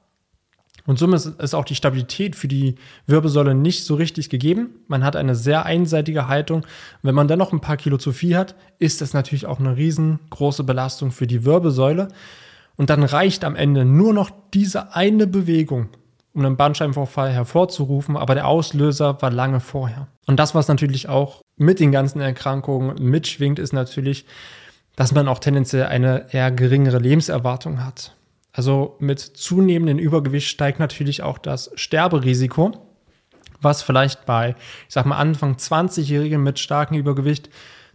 Und 0.85 0.99
somit 0.99 1.25
ist 1.25 1.55
auch 1.55 1.65
die 1.65 1.75
Stabilität 1.75 2.35
für 2.35 2.47
die 2.47 2.75
Wirbelsäule 3.07 3.55
nicht 3.55 3.83
so 3.83 3.95
richtig 3.95 4.29
gegeben. 4.29 4.69
Man 4.87 5.03
hat 5.03 5.15
eine 5.15 5.35
sehr 5.35 5.65
einseitige 5.65 6.27
Haltung. 6.27 6.65
wenn 7.01 7.15
man 7.15 7.27
dann 7.27 7.39
noch 7.39 7.51
ein 7.51 7.61
paar 7.61 7.77
Kilo 7.77 7.97
zu 7.97 8.13
viel 8.13 8.37
hat, 8.37 8.55
ist 8.77 9.01
das 9.01 9.13
natürlich 9.13 9.47
auch 9.47 9.59
eine 9.59 9.75
riesengroße 9.75 10.63
Belastung 10.63 11.11
für 11.11 11.25
die 11.25 11.45
Wirbelsäule. 11.45 12.09
Und 12.75 12.91
dann 12.91 13.03
reicht 13.03 13.43
am 13.43 13.55
Ende 13.55 13.85
nur 13.85 14.13
noch 14.13 14.29
diese 14.53 14.95
eine 14.95 15.25
Bewegung, 15.25 15.89
um 16.33 16.45
einen 16.45 16.57
Bandscheibenvorfall 16.57 17.31
hervorzurufen, 17.31 18.15
aber 18.15 18.35
der 18.35 18.47
Auslöser 18.47 19.19
war 19.19 19.31
lange 19.31 19.59
vorher. 19.59 20.07
Und 20.27 20.39
das, 20.39 20.53
was 20.53 20.67
natürlich 20.67 21.09
auch 21.09 21.41
mit 21.57 21.79
den 21.79 21.91
ganzen 21.91 22.21
Erkrankungen 22.21 22.95
mitschwingt, 23.03 23.59
ist 23.59 23.73
natürlich, 23.73 24.25
dass 24.95 25.11
man 25.11 25.27
auch 25.27 25.39
tendenziell 25.39 25.85
eine 25.85 26.27
eher 26.31 26.51
geringere 26.51 26.99
Lebenserwartung 26.99 27.83
hat. 27.83 28.15
Also 28.53 28.95
mit 28.99 29.19
zunehmendem 29.19 29.99
Übergewicht 29.99 30.47
steigt 30.47 30.79
natürlich 30.79 31.21
auch 31.21 31.37
das 31.37 31.71
Sterberisiko, 31.75 32.71
was 33.61 33.81
vielleicht 33.81 34.25
bei, 34.25 34.55
ich 34.87 34.93
sag 34.93 35.05
mal, 35.05 35.17
Anfang 35.17 35.55
20-Jährigen 35.55 36.41
mit 36.41 36.59
starkem 36.59 36.97
Übergewicht 36.97 37.49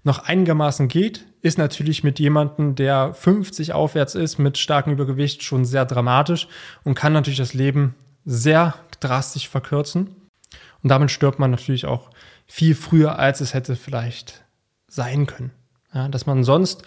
noch 0.05 0.21
einigermaßen 0.21 0.89
geht, 0.89 1.25
ist 1.43 1.59
natürlich 1.59 2.05
mit 2.05 2.19
jemandem, 2.19 2.75
der 2.75 3.15
50 3.15 3.73
aufwärts 3.73 4.15
ist, 4.15 4.39
mit 4.39 4.59
starkem 4.59 4.93
Übergewicht 4.93 5.43
schon 5.43 5.65
sehr 5.65 5.85
dramatisch 5.85 6.49
und 6.85 6.95
kann 6.95 7.13
natürlich 7.13 7.39
das 7.39 7.55
Leben 7.55 7.95
sehr 8.25 8.75
drastisch 9.01 9.49
verkürzen. 9.49 10.15
Und 10.83 10.89
damit 10.91 11.11
stirbt 11.11 11.39
man 11.39 11.51
natürlich 11.51 11.87
auch 11.87 12.11
viel 12.47 12.75
früher, 12.75 13.19
als 13.19 13.41
es 13.41 13.55
hätte 13.55 13.77
vielleicht 13.77 14.45
sein 14.89 15.27
können. 15.27 15.53
Ja, 15.95 16.09
dass 16.09 16.27
man 16.27 16.45
sonst 16.45 16.83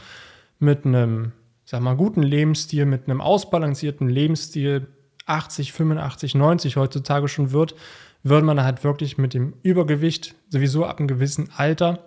mit 0.59 0.85
einem 0.85 1.33
sag 1.65 1.81
mal, 1.81 1.95
guten 1.95 2.23
Lebensstil, 2.23 2.85
mit 2.85 3.09
einem 3.09 3.21
ausbalancierten 3.21 4.07
Lebensstil 4.07 4.87
80, 5.25 5.73
85, 5.73 6.35
90 6.35 6.77
heutzutage 6.77 7.27
schon 7.27 7.51
wird, 7.51 7.75
würde 8.23 8.45
man 8.45 8.63
halt 8.63 8.83
wirklich 8.83 9.17
mit 9.17 9.33
dem 9.33 9.55
Übergewicht 9.63 10.35
sowieso 10.49 10.85
ab 10.85 10.99
einem 10.99 11.07
gewissen 11.07 11.49
Alter, 11.57 11.99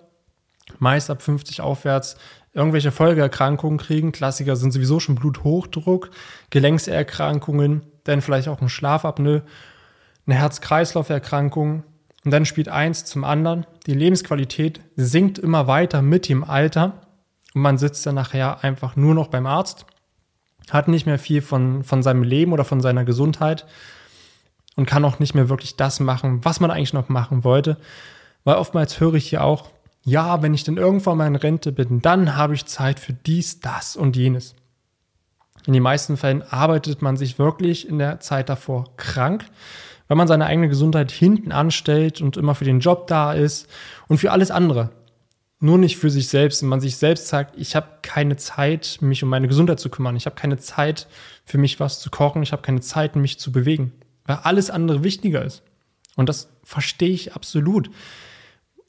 meist 0.78 1.11
ab 1.11 1.22
50 1.22 1.61
aufwärts, 1.61 2.16
irgendwelche 2.52 2.92
Folgeerkrankungen 2.92 3.78
kriegen. 3.78 4.12
Klassiker 4.12 4.56
sind 4.56 4.72
sowieso 4.72 5.00
schon 5.00 5.16
Bluthochdruck, 5.16 6.11
Gelenkserkrankungen, 6.50 7.82
dann 8.04 8.20
vielleicht 8.20 8.48
auch 8.48 8.61
ein 8.61 8.68
Schlafapnoe, 8.68 9.42
eine 10.26 10.37
Herz-Kreislauf-Erkrankung. 10.37 11.82
Und 12.28 12.32
dann 12.32 12.44
spielt 12.44 12.68
eins 12.68 13.06
zum 13.06 13.24
anderen. 13.24 13.66
Die 13.86 13.94
Lebensqualität 13.94 14.82
sinkt 14.96 15.38
immer 15.38 15.66
weiter 15.66 16.02
mit 16.02 16.28
dem 16.28 16.44
Alter 16.44 17.00
und 17.54 17.62
man 17.62 17.78
sitzt 17.78 18.04
dann 18.04 18.16
nachher 18.16 18.62
einfach 18.62 18.96
nur 18.96 19.14
noch 19.14 19.28
beim 19.28 19.46
Arzt, 19.46 19.86
hat 20.68 20.88
nicht 20.88 21.06
mehr 21.06 21.18
viel 21.18 21.40
von, 21.40 21.84
von 21.84 22.02
seinem 22.02 22.22
Leben 22.22 22.52
oder 22.52 22.66
von 22.66 22.82
seiner 22.82 23.06
Gesundheit 23.06 23.64
und 24.76 24.84
kann 24.84 25.06
auch 25.06 25.20
nicht 25.20 25.34
mehr 25.34 25.48
wirklich 25.48 25.76
das 25.76 26.00
machen, 26.00 26.44
was 26.44 26.60
man 26.60 26.70
eigentlich 26.70 26.92
noch 26.92 27.08
machen 27.08 27.44
wollte. 27.44 27.78
Weil 28.44 28.56
oftmals 28.56 29.00
höre 29.00 29.14
ich 29.14 29.30
hier 29.30 29.42
auch, 29.42 29.70
ja, 30.02 30.42
wenn 30.42 30.52
ich 30.52 30.64
dann 30.64 30.76
irgendwann 30.76 31.16
mal 31.16 31.26
in 31.28 31.34
Rente 31.34 31.72
bin, 31.72 32.02
dann 32.02 32.36
habe 32.36 32.54
ich 32.54 32.66
Zeit 32.66 33.00
für 33.00 33.14
dies, 33.14 33.60
das 33.60 33.96
und 33.96 34.16
jenes. 34.16 34.54
In 35.64 35.72
den 35.72 35.82
meisten 35.82 36.18
Fällen 36.18 36.42
arbeitet 36.42 37.00
man 37.00 37.16
sich 37.16 37.38
wirklich 37.38 37.88
in 37.88 37.98
der 37.98 38.20
Zeit 38.20 38.50
davor 38.50 38.94
krank, 38.98 39.46
weil 40.08 40.16
man 40.16 40.28
seine 40.28 40.46
eigene 40.46 40.68
Gesundheit 40.68 41.12
hinten 41.12 41.52
anstellt 41.52 42.20
und 42.20 42.36
immer 42.36 42.54
für 42.54 42.64
den 42.64 42.80
Job 42.80 43.06
da 43.06 43.32
ist 43.32 43.68
und 44.08 44.18
für 44.18 44.32
alles 44.32 44.50
andere 44.50 44.90
nur 45.60 45.78
nicht 45.78 45.96
für 45.96 46.10
sich 46.10 46.28
selbst 46.28 46.62
und 46.62 46.68
man 46.68 46.80
sich 46.80 46.96
selbst 46.96 47.28
sagt, 47.28 47.56
ich 47.58 47.74
habe 47.74 47.88
keine 48.02 48.36
Zeit, 48.36 48.98
mich 49.00 49.22
um 49.22 49.28
meine 49.28 49.48
Gesundheit 49.48 49.80
zu 49.80 49.88
kümmern. 49.88 50.16
Ich 50.16 50.26
habe 50.26 50.36
keine 50.36 50.58
Zeit, 50.58 51.08
für 51.44 51.58
mich 51.58 51.80
was 51.80 52.00
zu 52.00 52.10
kochen. 52.10 52.42
Ich 52.42 52.52
habe 52.52 52.62
keine 52.62 52.80
Zeit, 52.80 53.16
mich 53.16 53.40
zu 53.40 53.50
bewegen, 53.50 53.92
weil 54.24 54.36
alles 54.42 54.70
andere 54.70 55.02
wichtiger 55.02 55.44
ist. 55.44 55.62
Und 56.16 56.28
das 56.28 56.48
verstehe 56.62 57.10
ich 57.10 57.34
absolut, 57.34 57.90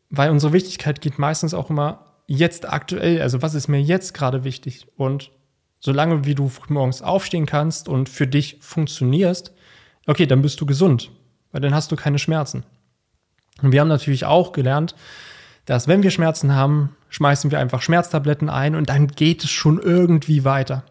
weil 0.10 0.30
unsere 0.30 0.54
Wichtigkeit 0.54 1.02
geht 1.02 1.18
meistens 1.18 1.54
auch 1.54 1.70
immer 1.70 2.06
jetzt 2.28 2.72
aktuell. 2.72 3.22
Also 3.22 3.42
was 3.42 3.56
ist 3.56 3.68
mir 3.68 3.82
jetzt 3.82 4.14
gerade 4.14 4.44
wichtig? 4.44 4.88
Und 4.96 5.32
solange 5.80 6.26
wie 6.26 6.36
du 6.36 6.52
morgens 6.68 7.02
aufstehen 7.02 7.48
kannst 7.48 7.90
und 7.90 8.10
für 8.10 8.28
dich 8.28 8.58
funktionierst, 8.62 9.54
okay, 10.10 10.26
dann 10.26 10.42
bist 10.42 10.60
du 10.60 10.66
gesund, 10.66 11.12
weil 11.52 11.62
dann 11.62 11.74
hast 11.74 11.92
du 11.92 11.96
keine 11.96 12.18
Schmerzen. 12.18 12.64
Und 13.62 13.72
wir 13.72 13.80
haben 13.80 13.88
natürlich 13.88 14.26
auch 14.26 14.54
gelernt, 14.54 14.96
dass 15.66 15.88
wenn 15.88 16.02
wir 16.02 16.10
Schmerzen 16.10 16.56
haben, 16.56 16.96
schmeißen 17.10 17.52
wir 17.52 17.60
einfach 17.60 17.84
Schmerztabletten 17.84 18.50
ein 18.50 18.74
und 18.74 18.90
dann 18.90 19.08
geht 19.08 19.44
es 19.44 19.52
schon 19.52 19.80
irgendwie 19.80 20.44
weiter. 20.46 20.84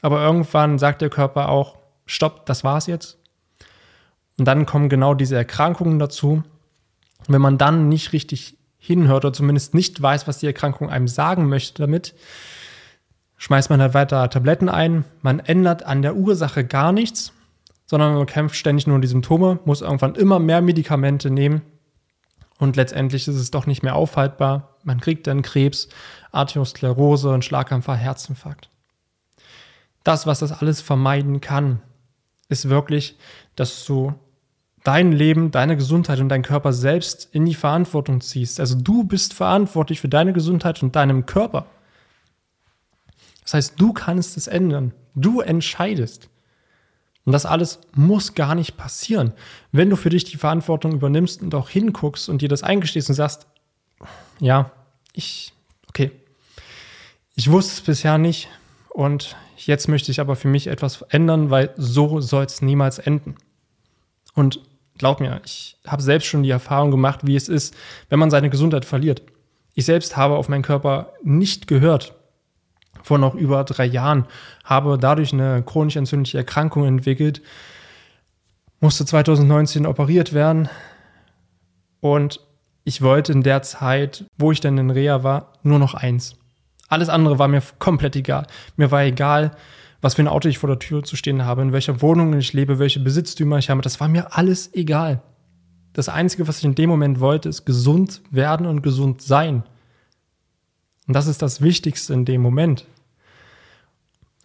Aber 0.00 0.22
irgendwann 0.22 0.78
sagt 0.78 1.02
der 1.02 1.10
Körper 1.10 1.50
auch, 1.50 1.76
stopp, 2.06 2.46
das 2.46 2.64
war's 2.64 2.86
jetzt. 2.86 3.18
Und 4.38 4.46
dann 4.46 4.64
kommen 4.64 4.88
genau 4.88 5.12
diese 5.12 5.36
Erkrankungen 5.36 5.98
dazu. 5.98 6.42
Und 7.26 7.28
wenn 7.28 7.42
man 7.42 7.58
dann 7.58 7.90
nicht 7.90 8.14
richtig 8.14 8.56
hinhört 8.78 9.26
oder 9.26 9.34
zumindest 9.34 9.74
nicht 9.74 10.00
weiß, 10.00 10.26
was 10.26 10.38
die 10.38 10.46
Erkrankung 10.46 10.88
einem 10.88 11.08
sagen 11.08 11.48
möchte 11.48 11.82
damit, 11.82 12.14
schmeißt 13.36 13.68
man 13.68 13.82
halt 13.82 13.92
weiter 13.92 14.30
Tabletten 14.30 14.70
ein. 14.70 15.04
Man 15.20 15.40
ändert 15.40 15.82
an 15.82 16.00
der 16.00 16.16
Ursache 16.16 16.64
gar 16.64 16.92
nichts, 16.92 17.32
sondern 17.86 18.14
man 18.14 18.26
kämpft 18.26 18.56
ständig 18.56 18.86
nur 18.86 19.00
die 19.00 19.06
Symptome, 19.06 19.60
muss 19.64 19.80
irgendwann 19.80 20.14
immer 20.14 20.38
mehr 20.38 20.60
Medikamente 20.60 21.30
nehmen 21.30 21.62
und 22.58 22.76
letztendlich 22.76 23.28
ist 23.28 23.36
es 23.36 23.50
doch 23.50 23.66
nicht 23.66 23.82
mehr 23.82 23.94
aufhaltbar. 23.94 24.76
Man 24.82 25.00
kriegt 25.00 25.26
dann 25.26 25.42
Krebs, 25.42 25.88
Arteriosklerose 26.32 27.30
und 27.30 27.44
Schlaganfall, 27.44 27.96
Herzinfarkt. 27.96 28.70
Das, 30.04 30.26
was 30.26 30.38
das 30.38 30.52
alles 30.52 30.80
vermeiden 30.80 31.40
kann, 31.40 31.80
ist 32.48 32.68
wirklich, 32.68 33.18
dass 33.56 33.84
du 33.84 34.14
dein 34.84 35.10
Leben, 35.10 35.50
deine 35.50 35.76
Gesundheit 35.76 36.20
und 36.20 36.28
deinen 36.28 36.44
Körper 36.44 36.72
selbst 36.72 37.28
in 37.32 37.44
die 37.44 37.54
Verantwortung 37.54 38.20
ziehst. 38.20 38.60
Also 38.60 38.76
du 38.78 39.04
bist 39.04 39.34
verantwortlich 39.34 40.00
für 40.00 40.08
deine 40.08 40.32
Gesundheit 40.32 40.82
und 40.82 40.94
deinem 40.94 41.26
Körper. 41.26 41.66
Das 43.42 43.54
heißt, 43.54 43.80
du 43.80 43.92
kannst 43.92 44.36
es 44.36 44.46
ändern. 44.46 44.92
Du 45.14 45.40
entscheidest. 45.40 46.28
Und 47.26 47.32
das 47.32 47.44
alles 47.44 47.80
muss 47.92 48.34
gar 48.34 48.54
nicht 48.54 48.76
passieren. 48.76 49.34
Wenn 49.72 49.90
du 49.90 49.96
für 49.96 50.10
dich 50.10 50.24
die 50.24 50.36
Verantwortung 50.36 50.92
übernimmst 50.92 51.42
und 51.42 51.54
auch 51.56 51.68
hinguckst 51.68 52.28
und 52.28 52.40
dir 52.40 52.48
das 52.48 52.62
eingestehst 52.62 53.08
und 53.08 53.16
sagst, 53.16 53.48
ja, 54.38 54.70
ich, 55.12 55.52
okay, 55.88 56.12
ich 57.34 57.50
wusste 57.50 57.72
es 57.74 57.80
bisher 57.80 58.16
nicht 58.16 58.48
und 58.90 59.36
jetzt 59.56 59.88
möchte 59.88 60.12
ich 60.12 60.20
aber 60.20 60.36
für 60.36 60.46
mich 60.46 60.68
etwas 60.68 61.02
ändern, 61.02 61.50
weil 61.50 61.74
so 61.76 62.20
soll 62.20 62.44
es 62.44 62.62
niemals 62.62 63.00
enden. 63.00 63.34
Und 64.34 64.60
glaub 64.96 65.18
mir, 65.18 65.40
ich 65.44 65.78
habe 65.84 66.02
selbst 66.02 66.26
schon 66.28 66.44
die 66.44 66.50
Erfahrung 66.50 66.92
gemacht, 66.92 67.26
wie 67.26 67.34
es 67.34 67.48
ist, 67.48 67.74
wenn 68.08 68.20
man 68.20 68.30
seine 68.30 68.50
Gesundheit 68.50 68.84
verliert. 68.84 69.22
Ich 69.74 69.84
selbst 69.84 70.16
habe 70.16 70.36
auf 70.36 70.48
meinen 70.48 70.62
Körper 70.62 71.12
nicht 71.24 71.66
gehört 71.66 72.14
vor 73.06 73.18
noch 73.18 73.36
über 73.36 73.62
drei 73.62 73.86
Jahren, 73.86 74.26
habe 74.64 74.98
dadurch 74.98 75.32
eine 75.32 75.62
chronisch 75.62 75.94
entzündliche 75.94 76.38
Erkrankung 76.38 76.84
entwickelt, 76.84 77.40
musste 78.80 79.06
2019 79.06 79.86
operiert 79.86 80.32
werden 80.32 80.68
Und 82.00 82.40
ich 82.84 83.02
wollte 83.02 83.32
in 83.32 83.42
der 83.42 83.62
Zeit, 83.62 84.24
wo 84.36 84.50
ich 84.50 84.60
dann 84.60 84.76
in 84.76 84.90
Reha 84.90 85.22
war, 85.22 85.52
nur 85.62 85.78
noch 85.78 85.94
eins. 85.94 86.36
Alles 86.88 87.08
andere 87.08 87.38
war 87.38 87.48
mir 87.48 87.62
komplett 87.78 88.16
egal. 88.16 88.46
Mir 88.76 88.90
war 88.90 89.02
egal, 89.04 89.56
was 90.00 90.14
für 90.14 90.22
ein 90.22 90.28
Auto 90.28 90.48
ich 90.48 90.58
vor 90.58 90.68
der 90.68 90.78
Tür 90.80 91.04
zu 91.04 91.16
stehen 91.16 91.44
habe, 91.44 91.62
in 91.62 91.72
welcher 91.72 92.02
Wohnung 92.02 92.36
ich 92.36 92.52
lebe, 92.52 92.78
welche 92.80 93.00
Besitztümer 93.00 93.58
ich 93.58 93.70
habe. 93.70 93.82
Das 93.82 94.00
war 94.00 94.08
mir 94.08 94.36
alles 94.36 94.74
egal. 94.74 95.22
Das 95.92 96.08
Einzige, 96.08 96.46
was 96.48 96.58
ich 96.58 96.64
in 96.64 96.74
dem 96.74 96.90
Moment 96.90 97.20
wollte, 97.20 97.48
ist 97.48 97.64
gesund 97.64 98.20
werden 98.30 98.66
und 98.66 98.82
gesund 98.82 99.22
sein. 99.22 99.62
Und 101.06 101.14
das 101.14 101.26
ist 101.26 101.42
das 101.42 101.60
Wichtigste 101.60 102.14
in 102.14 102.24
dem 102.24 102.42
Moment. 102.42 102.86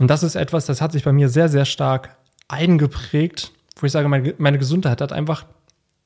Und 0.01 0.07
das 0.07 0.23
ist 0.23 0.33
etwas, 0.33 0.65
das 0.65 0.81
hat 0.81 0.93
sich 0.93 1.03
bei 1.03 1.13
mir 1.13 1.29
sehr, 1.29 1.47
sehr 1.47 1.63
stark 1.63 2.17
eingeprägt, 2.47 3.51
wo 3.75 3.85
ich 3.85 3.91
sage, 3.91 4.09
meine, 4.09 4.33
meine 4.39 4.57
Gesundheit 4.57 4.99
hat 4.99 5.11
einfach 5.11 5.45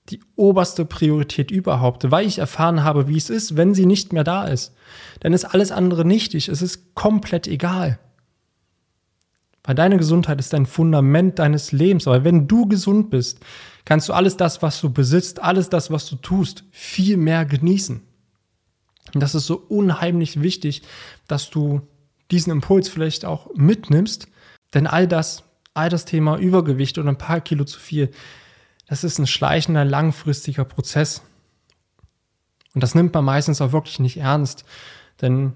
die 0.10 0.20
oberste 0.36 0.84
Priorität 0.84 1.50
überhaupt, 1.50 2.12
weil 2.12 2.28
ich 2.28 2.40
erfahren 2.40 2.84
habe, 2.84 3.08
wie 3.08 3.16
es 3.16 3.30
ist, 3.30 3.56
wenn 3.56 3.74
sie 3.74 3.86
nicht 3.86 4.12
mehr 4.12 4.26
da 4.26 4.48
ist. 4.48 4.76
Dann 5.22 5.32
ist 5.32 5.46
alles 5.46 5.72
andere 5.72 6.04
nichtig, 6.04 6.50
es 6.50 6.62
ist 6.62 6.94
komplett 6.94 7.48
egal. 7.48 7.98
Weil 9.64 9.76
deine 9.76 9.96
Gesundheit 9.96 10.42
ist 10.42 10.54
ein 10.54 10.66
Fundament 10.66 11.40
deines 11.40 11.72
Lebens. 11.72 12.06
Aber 12.06 12.26
wenn 12.26 12.50
du 12.50 12.68
gesund 12.68 13.10
bist, 13.10 13.40
kannst 13.86 14.10
du 14.10 14.14
alles 14.14 14.36
das, 14.36 14.62
was 14.62 14.82
du 14.82 14.90
besitzt, 14.92 15.42
alles 15.42 15.70
das, 15.70 15.90
was 15.90 16.06
du 16.10 16.18
tust, 16.18 16.66
viel 16.70 17.16
mehr 17.16 17.46
genießen. 17.46 18.02
Und 19.14 19.24
das 19.24 19.36
ist 19.36 19.46
so 19.46 19.56
unheimlich 19.56 20.42
wichtig, 20.42 20.82
dass 21.30 21.50
du 21.50 21.88
diesen 22.32 22.52
Impuls 22.52 22.90
vielleicht 22.90 23.26
auch 23.26 23.50
mitnimmst. 23.56 24.28
Denn 24.74 24.88
all 24.88 25.08
das, 25.08 25.44
all 25.74 25.90
das 25.90 26.06
Thema 26.06 26.38
Übergewicht 26.38 26.98
und 26.98 27.08
ein 27.08 27.18
paar 27.18 27.42
Kilo 27.42 27.66
zu 27.66 27.80
viel, 27.80 28.12
das 28.88 29.04
ist 29.04 29.20
ein 29.20 29.28
schleichender, 29.28 29.86
langfristiger 29.86 30.66
Prozess. 30.66 31.22
Und 32.74 32.82
das 32.82 32.94
nimmt 32.94 33.14
man 33.14 33.26
meistens 33.26 33.62
auch 33.62 33.72
wirklich 33.72 34.00
nicht 34.00 34.18
ernst. 34.18 34.66
Denn 35.22 35.54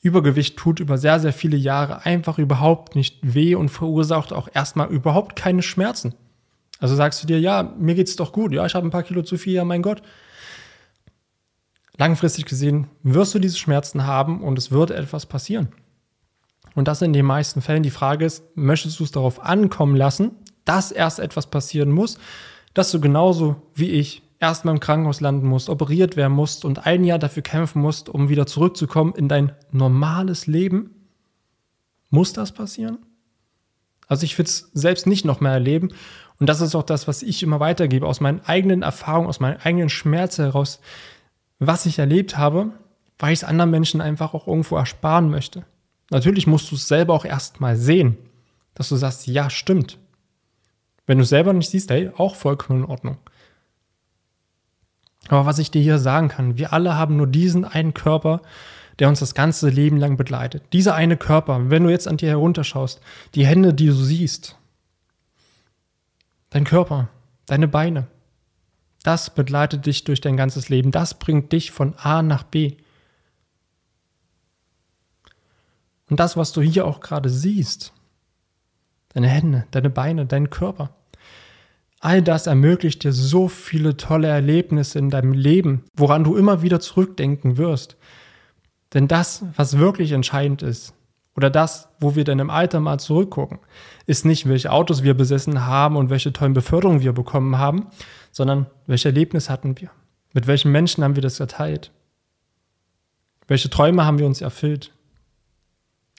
Übergewicht 0.00 0.56
tut 0.56 0.80
über 0.80 0.98
sehr, 0.98 1.20
sehr 1.20 1.32
viele 1.32 1.56
Jahre 1.56 2.04
einfach 2.06 2.38
überhaupt 2.38 2.94
nicht 2.94 3.18
weh 3.22 3.54
und 3.54 3.68
verursacht 3.68 4.32
auch 4.32 4.48
erstmal 4.52 4.88
überhaupt 4.88 5.36
keine 5.36 5.62
Schmerzen. 5.62 6.14
Also 6.78 6.94
sagst 6.94 7.22
du 7.22 7.26
dir, 7.26 7.40
ja, 7.40 7.74
mir 7.78 7.94
geht's 7.94 8.16
doch 8.16 8.32
gut, 8.32 8.52
ja, 8.52 8.64
ich 8.66 8.74
habe 8.74 8.86
ein 8.86 8.90
paar 8.90 9.02
Kilo 9.02 9.22
zu 9.22 9.38
viel, 9.38 9.54
ja, 9.54 9.64
mein 9.64 9.82
Gott. 9.82 10.02
Langfristig 11.98 12.44
gesehen 12.44 12.88
wirst 13.02 13.34
du 13.34 13.38
diese 13.38 13.56
Schmerzen 13.56 14.06
haben 14.06 14.42
und 14.42 14.58
es 14.58 14.70
wird 14.70 14.90
etwas 14.90 15.26
passieren. 15.26 15.68
Und 16.76 16.86
das 16.86 17.02
in 17.02 17.12
den 17.12 17.26
meisten 17.26 17.60
Fällen. 17.60 17.82
Die 17.82 17.90
Frage 17.90 18.24
ist, 18.24 18.44
möchtest 18.54 19.00
du 19.00 19.04
es 19.04 19.10
darauf 19.10 19.42
ankommen 19.42 19.96
lassen, 19.96 20.30
dass 20.64 20.92
erst 20.92 21.18
etwas 21.18 21.48
passieren 21.48 21.90
muss 21.90 22.18
dass 22.76 22.90
du 22.90 23.00
genauso 23.00 23.56
wie 23.74 23.88
ich 23.88 24.22
erstmal 24.38 24.74
im 24.74 24.80
Krankenhaus 24.80 25.22
landen 25.22 25.46
musst, 25.46 25.70
operiert 25.70 26.14
werden 26.14 26.34
musst 26.34 26.66
und 26.66 26.86
ein 26.86 27.04
Jahr 27.04 27.18
dafür 27.18 27.42
kämpfen 27.42 27.80
musst, 27.80 28.10
um 28.10 28.28
wieder 28.28 28.46
zurückzukommen 28.46 29.14
in 29.16 29.30
dein 29.30 29.52
normales 29.72 30.46
Leben? 30.46 30.90
Muss 32.10 32.34
das 32.34 32.52
passieren? 32.52 32.98
Also 34.08 34.24
ich 34.24 34.36
will 34.36 34.44
es 34.44 34.70
selbst 34.74 35.06
nicht 35.06 35.24
noch 35.24 35.40
mehr 35.40 35.52
erleben. 35.52 35.88
Und 36.38 36.50
das 36.50 36.60
ist 36.60 36.74
auch 36.74 36.82
das, 36.82 37.08
was 37.08 37.22
ich 37.22 37.42
immer 37.42 37.60
weitergebe, 37.60 38.06
aus 38.06 38.20
meinen 38.20 38.42
eigenen 38.44 38.82
Erfahrungen, 38.82 39.28
aus 39.28 39.40
meinen 39.40 39.56
eigenen 39.56 39.88
Schmerzen 39.88 40.44
heraus, 40.44 40.80
was 41.58 41.86
ich 41.86 41.98
erlebt 41.98 42.36
habe, 42.36 42.72
weil 43.18 43.32
ich 43.32 43.38
es 43.38 43.44
anderen 43.44 43.70
Menschen 43.70 44.02
einfach 44.02 44.34
auch 44.34 44.46
irgendwo 44.46 44.76
ersparen 44.76 45.30
möchte. 45.30 45.64
Natürlich 46.10 46.46
musst 46.46 46.70
du 46.70 46.76
es 46.76 46.88
selber 46.88 47.14
auch 47.14 47.24
erstmal 47.24 47.76
sehen, 47.76 48.16
dass 48.74 48.88
du 48.88 48.96
sagst, 48.96 49.26
ja, 49.26 49.50
stimmt. 49.50 49.98
Wenn 51.06 51.18
du 51.18 51.22
es 51.22 51.30
selber 51.30 51.52
nicht 51.52 51.70
siehst, 51.70 51.90
hey, 51.90 52.10
auch 52.16 52.34
vollkommen 52.34 52.84
in 52.84 52.90
Ordnung. 52.90 53.18
Aber 55.28 55.46
was 55.46 55.58
ich 55.58 55.70
dir 55.70 55.82
hier 55.82 55.98
sagen 55.98 56.28
kann, 56.28 56.56
wir 56.58 56.72
alle 56.72 56.94
haben 56.94 57.16
nur 57.16 57.26
diesen 57.26 57.64
einen 57.64 57.94
Körper, 57.94 58.42
der 58.98 59.08
uns 59.08 59.20
das 59.20 59.34
ganze 59.34 59.68
Leben 59.68 59.96
lang 59.96 60.16
begleitet. 60.16 60.62
Dieser 60.72 60.94
eine 60.94 61.16
Körper, 61.16 61.70
wenn 61.70 61.84
du 61.84 61.90
jetzt 61.90 62.08
an 62.08 62.16
dir 62.16 62.28
herunterschaust, 62.28 63.00
die 63.34 63.46
Hände, 63.46 63.74
die 63.74 63.86
du 63.86 63.94
siehst, 63.94 64.56
dein 66.50 66.64
Körper, 66.64 67.08
deine 67.46 67.68
Beine, 67.68 68.06
das 69.02 69.30
begleitet 69.30 69.86
dich 69.86 70.04
durch 70.04 70.20
dein 70.20 70.36
ganzes 70.36 70.68
Leben. 70.68 70.90
Das 70.90 71.18
bringt 71.18 71.52
dich 71.52 71.70
von 71.70 71.94
A 71.96 72.22
nach 72.22 72.42
B. 72.42 72.76
Und 76.08 76.20
das, 76.20 76.36
was 76.36 76.52
du 76.52 76.60
hier 76.60 76.86
auch 76.86 77.00
gerade 77.00 77.28
siehst, 77.28 77.92
deine 79.08 79.28
Hände, 79.28 79.66
deine 79.70 79.90
Beine, 79.90 80.26
deinen 80.26 80.50
Körper. 80.50 80.90
All 82.00 82.22
das 82.22 82.46
ermöglicht 82.46 83.02
dir 83.02 83.12
so 83.12 83.48
viele 83.48 83.96
tolle 83.96 84.28
Erlebnisse 84.28 84.98
in 84.98 85.10
deinem 85.10 85.32
Leben, 85.32 85.84
woran 85.96 86.24
du 86.24 86.36
immer 86.36 86.62
wieder 86.62 86.80
zurückdenken 86.80 87.56
wirst. 87.56 87.96
Denn 88.94 89.08
das, 89.08 89.44
was 89.56 89.78
wirklich 89.78 90.12
entscheidend 90.12 90.62
ist, 90.62 90.94
oder 91.34 91.50
das, 91.50 91.88
wo 92.00 92.14
wir 92.16 92.24
dann 92.24 92.38
im 92.38 92.50
Alter 92.50 92.80
mal 92.80 92.98
zurückgucken, 92.98 93.58
ist 94.06 94.24
nicht, 94.24 94.48
welche 94.48 94.72
Autos 94.72 95.02
wir 95.02 95.14
besessen 95.14 95.66
haben 95.66 95.96
und 95.96 96.08
welche 96.08 96.32
tollen 96.32 96.54
Beförderungen 96.54 97.02
wir 97.02 97.12
bekommen 97.12 97.58
haben, 97.58 97.88
sondern 98.32 98.66
welche 98.86 99.08
Erlebnisse 99.08 99.52
hatten 99.52 99.78
wir? 99.78 99.90
Mit 100.32 100.46
welchen 100.46 100.72
Menschen 100.72 101.04
haben 101.04 101.14
wir 101.14 101.22
das 101.22 101.38
geteilt? 101.38 101.90
Welche 103.48 103.68
Träume 103.70 104.04
haben 104.04 104.18
wir 104.18 104.26
uns 104.26 104.40
erfüllt? 104.40 104.92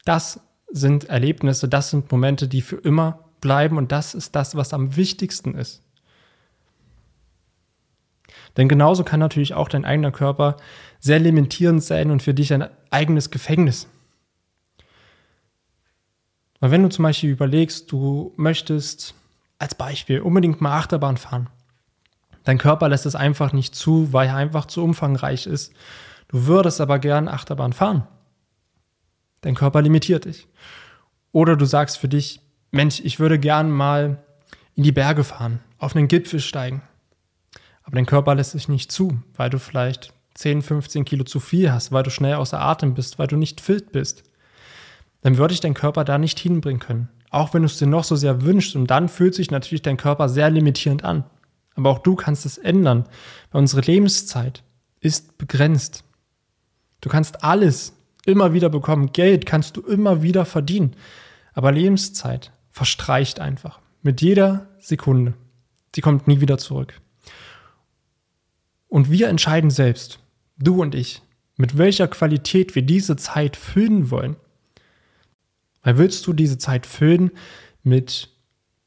Das 0.07 0.39
sind 0.71 1.09
Erlebnisse, 1.09 1.67
das 1.67 1.89
sind 1.89 2.09
Momente, 2.13 2.47
die 2.47 2.61
für 2.61 2.77
immer 2.77 3.25
bleiben 3.41 3.77
und 3.77 3.91
das 3.91 4.13
ist 4.13 4.37
das, 4.37 4.55
was 4.55 4.73
am 4.73 4.95
wichtigsten 4.95 5.53
ist. 5.53 5.83
Denn 8.55 8.69
genauso 8.69 9.03
kann 9.03 9.19
natürlich 9.19 9.53
auch 9.53 9.67
dein 9.67 9.83
eigener 9.83 10.11
Körper 10.11 10.55
sehr 11.01 11.19
limitierend 11.19 11.83
sein 11.83 12.09
und 12.09 12.23
für 12.23 12.33
dich 12.33 12.53
ein 12.53 12.69
eigenes 12.89 13.31
Gefängnis. 13.31 13.89
Weil 16.61 16.71
wenn 16.71 16.83
du 16.83 16.89
zum 16.89 17.03
Beispiel 17.03 17.29
überlegst, 17.29 17.91
du 17.91 18.33
möchtest 18.37 19.13
als 19.59 19.75
Beispiel 19.75 20.21
unbedingt 20.21 20.61
mal 20.61 20.77
Achterbahn 20.77 21.17
fahren, 21.17 21.49
dein 22.45 22.59
Körper 22.59 22.87
lässt 22.87 23.05
es 23.05 23.15
einfach 23.15 23.51
nicht 23.51 23.75
zu, 23.75 24.13
weil 24.13 24.29
er 24.29 24.37
einfach 24.37 24.67
zu 24.67 24.85
umfangreich 24.85 25.47
ist. 25.47 25.73
Du 26.29 26.45
würdest 26.47 26.79
aber 26.79 26.97
gern 26.97 27.27
Achterbahn 27.27 27.73
fahren. 27.73 28.07
Dein 29.41 29.55
Körper 29.55 29.81
limitiert 29.81 30.25
dich. 30.25 30.47
Oder 31.31 31.55
du 31.55 31.65
sagst 31.65 31.97
für 31.97 32.07
dich, 32.07 32.41
Mensch, 32.71 32.99
ich 33.03 33.19
würde 33.19 33.39
gern 33.39 33.71
mal 33.71 34.23
in 34.75 34.83
die 34.83 34.91
Berge 34.91 35.23
fahren, 35.23 35.59
auf 35.77 35.95
einen 35.95 36.07
Gipfel 36.07 36.39
steigen. 36.39 36.81
Aber 37.83 37.95
dein 37.95 38.05
Körper 38.05 38.35
lässt 38.35 38.51
sich 38.51 38.67
nicht 38.67 38.91
zu, 38.91 39.17
weil 39.35 39.49
du 39.49 39.59
vielleicht 39.59 40.13
10, 40.35 40.61
15 40.61 41.05
Kilo 41.05 41.23
zu 41.23 41.39
viel 41.39 41.71
hast, 41.71 41.91
weil 41.91 42.03
du 42.03 42.11
schnell 42.11 42.35
außer 42.35 42.59
Atem 42.59 42.93
bist, 42.93 43.17
weil 43.17 43.27
du 43.27 43.37
nicht 43.37 43.61
fit 43.61 43.91
bist. 43.91 44.23
Dann 45.21 45.37
würde 45.37 45.53
ich 45.53 45.61
deinen 45.61 45.73
Körper 45.73 46.03
da 46.03 46.17
nicht 46.17 46.39
hinbringen 46.39 46.79
können. 46.79 47.09
Auch 47.29 47.53
wenn 47.53 47.63
du 47.63 47.65
es 47.65 47.77
dir 47.77 47.87
noch 47.87 48.03
so 48.03 48.15
sehr 48.15 48.43
wünschst. 48.43 48.75
Und 48.75 48.87
dann 48.87 49.09
fühlt 49.09 49.35
sich 49.35 49.51
natürlich 49.51 49.81
dein 49.81 49.97
Körper 49.97 50.29
sehr 50.29 50.49
limitierend 50.49 51.03
an. 51.03 51.23
Aber 51.75 51.89
auch 51.89 51.99
du 51.99 52.15
kannst 52.15 52.45
es 52.45 52.57
ändern, 52.57 53.05
weil 53.51 53.59
unsere 53.59 53.81
Lebenszeit 53.81 54.63
ist 54.99 55.37
begrenzt. 55.37 56.03
Du 57.01 57.09
kannst 57.09 57.43
alles 57.43 57.93
immer 58.27 58.53
wieder 58.53 58.69
bekommen. 58.69 59.11
Geld 59.13 59.45
kannst 59.45 59.77
du 59.77 59.81
immer 59.81 60.21
wieder 60.21 60.45
verdienen. 60.45 60.95
Aber 61.53 61.71
Lebenszeit 61.71 62.51
verstreicht 62.69 63.39
einfach. 63.39 63.79
Mit 64.03 64.21
jeder 64.21 64.67
Sekunde. 64.79 65.33
Sie 65.95 66.01
kommt 66.01 66.27
nie 66.27 66.41
wieder 66.41 66.57
zurück. 66.57 67.01
Und 68.87 69.09
wir 69.09 69.29
entscheiden 69.29 69.69
selbst, 69.69 70.19
du 70.57 70.81
und 70.81 70.93
ich, 70.93 71.21
mit 71.55 71.77
welcher 71.77 72.07
Qualität 72.07 72.75
wir 72.75 72.83
diese 72.83 73.15
Zeit 73.15 73.57
füllen 73.57 74.11
wollen. 74.11 74.35
Weil 75.81 75.97
willst 75.97 76.27
du 76.27 76.33
diese 76.33 76.57
Zeit 76.57 76.85
füllen 76.85 77.31
mit 77.83 78.29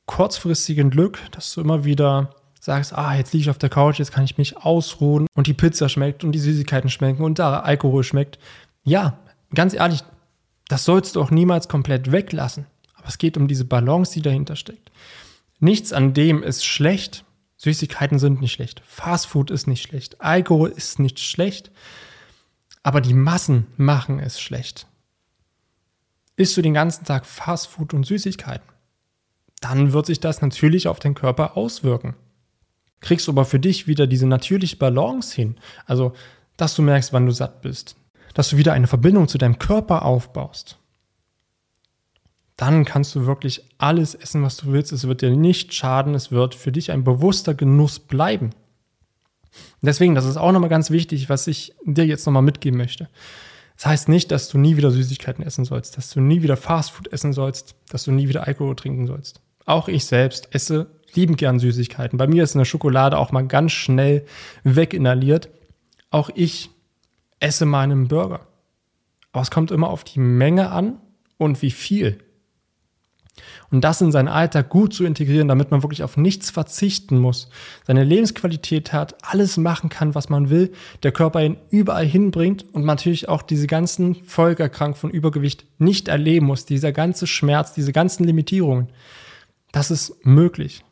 kurzfristigem 0.07 0.91
Glück, 0.91 1.19
dass 1.33 1.53
du 1.55 1.61
immer 1.61 1.85
wieder 1.85 2.35
sagst, 2.61 2.93
ah, 2.93 3.17
jetzt 3.17 3.33
liege 3.33 3.43
ich 3.43 3.51
auf 3.51 3.59
der 3.59 3.71
Couch, 3.71 3.99
jetzt 3.99 4.13
kann 4.13 4.25
ich 4.25 4.39
mich 4.39 4.59
ausruhen 4.59 5.27
und 5.35 5.47
die 5.47 5.55
Pizza 5.55 5.89
schmeckt 5.89 6.25
und 6.25 6.33
die 6.33 6.39
Süßigkeiten 6.39 6.91
schmecken 6.91 7.25
und 7.25 7.39
der 7.39 7.65
Alkohol 7.65 8.05
schmeckt. 8.05 8.39
Ja, 8.83 9.19
ganz 9.55 9.75
ehrlich, 9.75 10.03
das 10.69 10.85
sollst 10.85 11.17
du 11.17 11.23
auch 11.23 11.31
niemals 11.31 11.69
komplett 11.69 12.13
weglassen. 12.13 12.67
Aber 12.95 13.09
es 13.09 13.19
geht 13.19 13.37
um 13.37 13.49
diese 13.49 13.65
Balance, 13.65 14.13
die 14.13 14.23
dahinter 14.23 14.57
steckt. 14.57 14.91
Nichts 15.59 15.93
an 15.93 16.15
dem 16.15 16.43
ist 16.43 16.65
schlecht. 16.65 17.25
Süßigkeiten 17.57 18.19
sind 18.19 18.41
nicht 18.41 18.53
schlecht. 18.53 18.83
Fastfood 18.87 19.51
ist 19.51 19.67
nicht 19.67 19.83
schlecht. 19.83 20.21
Alkohol 20.21 20.71
ist 20.71 20.99
nicht 20.99 21.19
schlecht. 21.19 21.71
Aber 22.83 23.01
die 23.01 23.15
Massen 23.15 23.67
machen 23.77 24.19
es 24.19 24.41
schlecht. 24.41 24.87
Isst 26.37 26.57
du 26.57 26.63
den 26.63 26.73
ganzen 26.73 27.05
Tag 27.05 27.27
Fastfood 27.27 27.93
und 27.93 28.07
Süßigkeiten, 28.07 28.67
dann 29.61 29.93
wird 29.93 30.07
sich 30.07 30.21
das 30.21 30.41
natürlich 30.41 30.89
auf 30.89 30.99
den 30.99 31.15
Körper 31.15 31.57
auswirken. 31.57 32.17
Kriegst 33.01 33.27
du 33.27 33.33
aber 33.33 33.45
für 33.45 33.61
dich 33.61 33.87
wieder 33.87 34.07
diese 34.07 34.27
natürliche 34.27 34.77
Balance 34.77 35.35
hin, 35.35 35.59
also 35.85 36.15
dass 36.57 36.75
du 36.75 36.83
merkst, 36.83 37.13
wann 37.13 37.27
du 37.27 37.33
satt 37.33 37.61
bist, 37.61 37.97
dass 38.35 38.51
du 38.51 38.57
wieder 38.57 38.73
eine 38.73 38.87
Verbindung 38.87 39.29
zu 39.29 39.39
deinem 39.39 39.59
Körper 39.59 40.05
aufbaust, 40.05 40.79
dann 42.57 42.85
kannst 42.85 43.15
du 43.15 43.27
wirklich 43.27 43.65
alles 43.79 44.15
essen, 44.15 44.43
was 44.43 44.59
du 44.59 44.73
willst. 44.73 44.93
Es 44.93 45.07
wird 45.07 45.23
dir 45.23 45.31
nicht 45.31 45.73
schaden, 45.73 46.15
es 46.15 46.31
wird 46.31 46.55
für 46.55 46.73
dich 46.73 46.93
ein 46.93 47.05
bewusster 47.05 47.55
Genuss 47.55 47.99
bleiben. 47.99 48.51
deswegen, 49.81 50.15
das 50.15 50.27
ist 50.27 50.37
auch 50.37 50.53
nochmal 50.53 50.69
ganz 50.69 50.91
wichtig, 50.91 51.29
was 51.29 51.47
ich 51.47 51.75
dir 51.85 52.07
jetzt 52.07 52.27
nochmal 52.27 52.43
mitgeben 52.43 52.79
möchte. 52.79 53.09
Das 53.77 53.87
heißt 53.87 54.09
nicht, 54.11 54.31
dass 54.31 54.51
du 54.51 54.59
nie 54.59 54.77
wieder 54.77 54.91
Süßigkeiten 54.91 55.43
essen 55.43 55.65
sollst, 55.65 55.97
dass 55.97 56.11
du 56.11 56.21
nie 56.21 56.43
wieder 56.43 56.59
Fastfood 56.59 57.11
essen 57.15 57.33
sollst, 57.33 57.77
dass 57.89 58.05
du 58.05 58.13
nie 58.13 58.29
wieder 58.29 58.47
Alkohol 58.47 58.77
trinken 58.77 59.07
sollst. 59.07 59.41
Auch 59.65 59.89
ich 59.89 60.05
selbst 60.05 60.55
esse 60.55 60.91
liebend 61.15 61.39
gern 61.39 61.59
Süßigkeiten. 61.59 62.19
Bei 62.19 62.27
mir 62.27 62.45
ist 62.45 62.55
eine 62.55 62.67
Schokolade 62.67 63.17
auch 63.17 63.33
mal 63.33 63.47
ganz 63.47 63.73
schnell 63.73 64.27
weginhaliert. 64.65 65.49
Auch 66.11 66.29
ich 66.35 66.69
esse 67.41 67.67
mal 67.67 67.89
Burger. 68.07 68.47
Aber 69.33 69.43
es 69.43 69.51
kommt 69.51 69.71
immer 69.71 69.89
auf 69.89 70.05
die 70.05 70.21
Menge 70.21 70.71
an 70.71 71.01
und 71.39 71.63
wie 71.63 71.71
viel. 71.71 72.19
Und 73.71 73.83
das 73.83 74.01
in 74.01 74.13
seinen 74.13 74.29
Alltag 74.29 74.69
gut 74.69 74.93
zu 74.93 75.05
integrieren, 75.05 75.49
damit 75.49 75.71
man 75.71 75.83
wirklich 75.83 76.03
auf 76.03 76.17
nichts 76.17 76.51
verzichten 76.51 77.19
muss, 77.19 77.49
seine 77.87 78.05
Lebensqualität 78.05 78.93
hat, 78.93 79.17
alles 79.23 79.57
machen 79.57 79.89
kann, 79.89 80.15
was 80.15 80.29
man 80.29 80.51
will, 80.51 80.73
der 81.03 81.13
Körper 81.13 81.43
ihn 81.43 81.57
überall 81.71 82.05
hinbringt 82.05 82.67
und 82.73 82.85
natürlich 82.85 83.29
auch 83.29 83.43
diese 83.43 83.67
ganzen 83.67 84.17
Folgerkrank 84.25 84.97
von 84.97 85.11
Übergewicht 85.11 85.65
nicht 85.79 86.09
erleben 86.09 86.47
muss, 86.47 86.67
dieser 86.67 86.93
ganze 86.93 87.27
Schmerz, 87.27 87.73
diese 87.73 87.93
ganzen 87.93 88.25
Limitierungen. 88.25 88.89
Das 89.73 89.91
ist 89.91 90.27
möglich. 90.27 90.85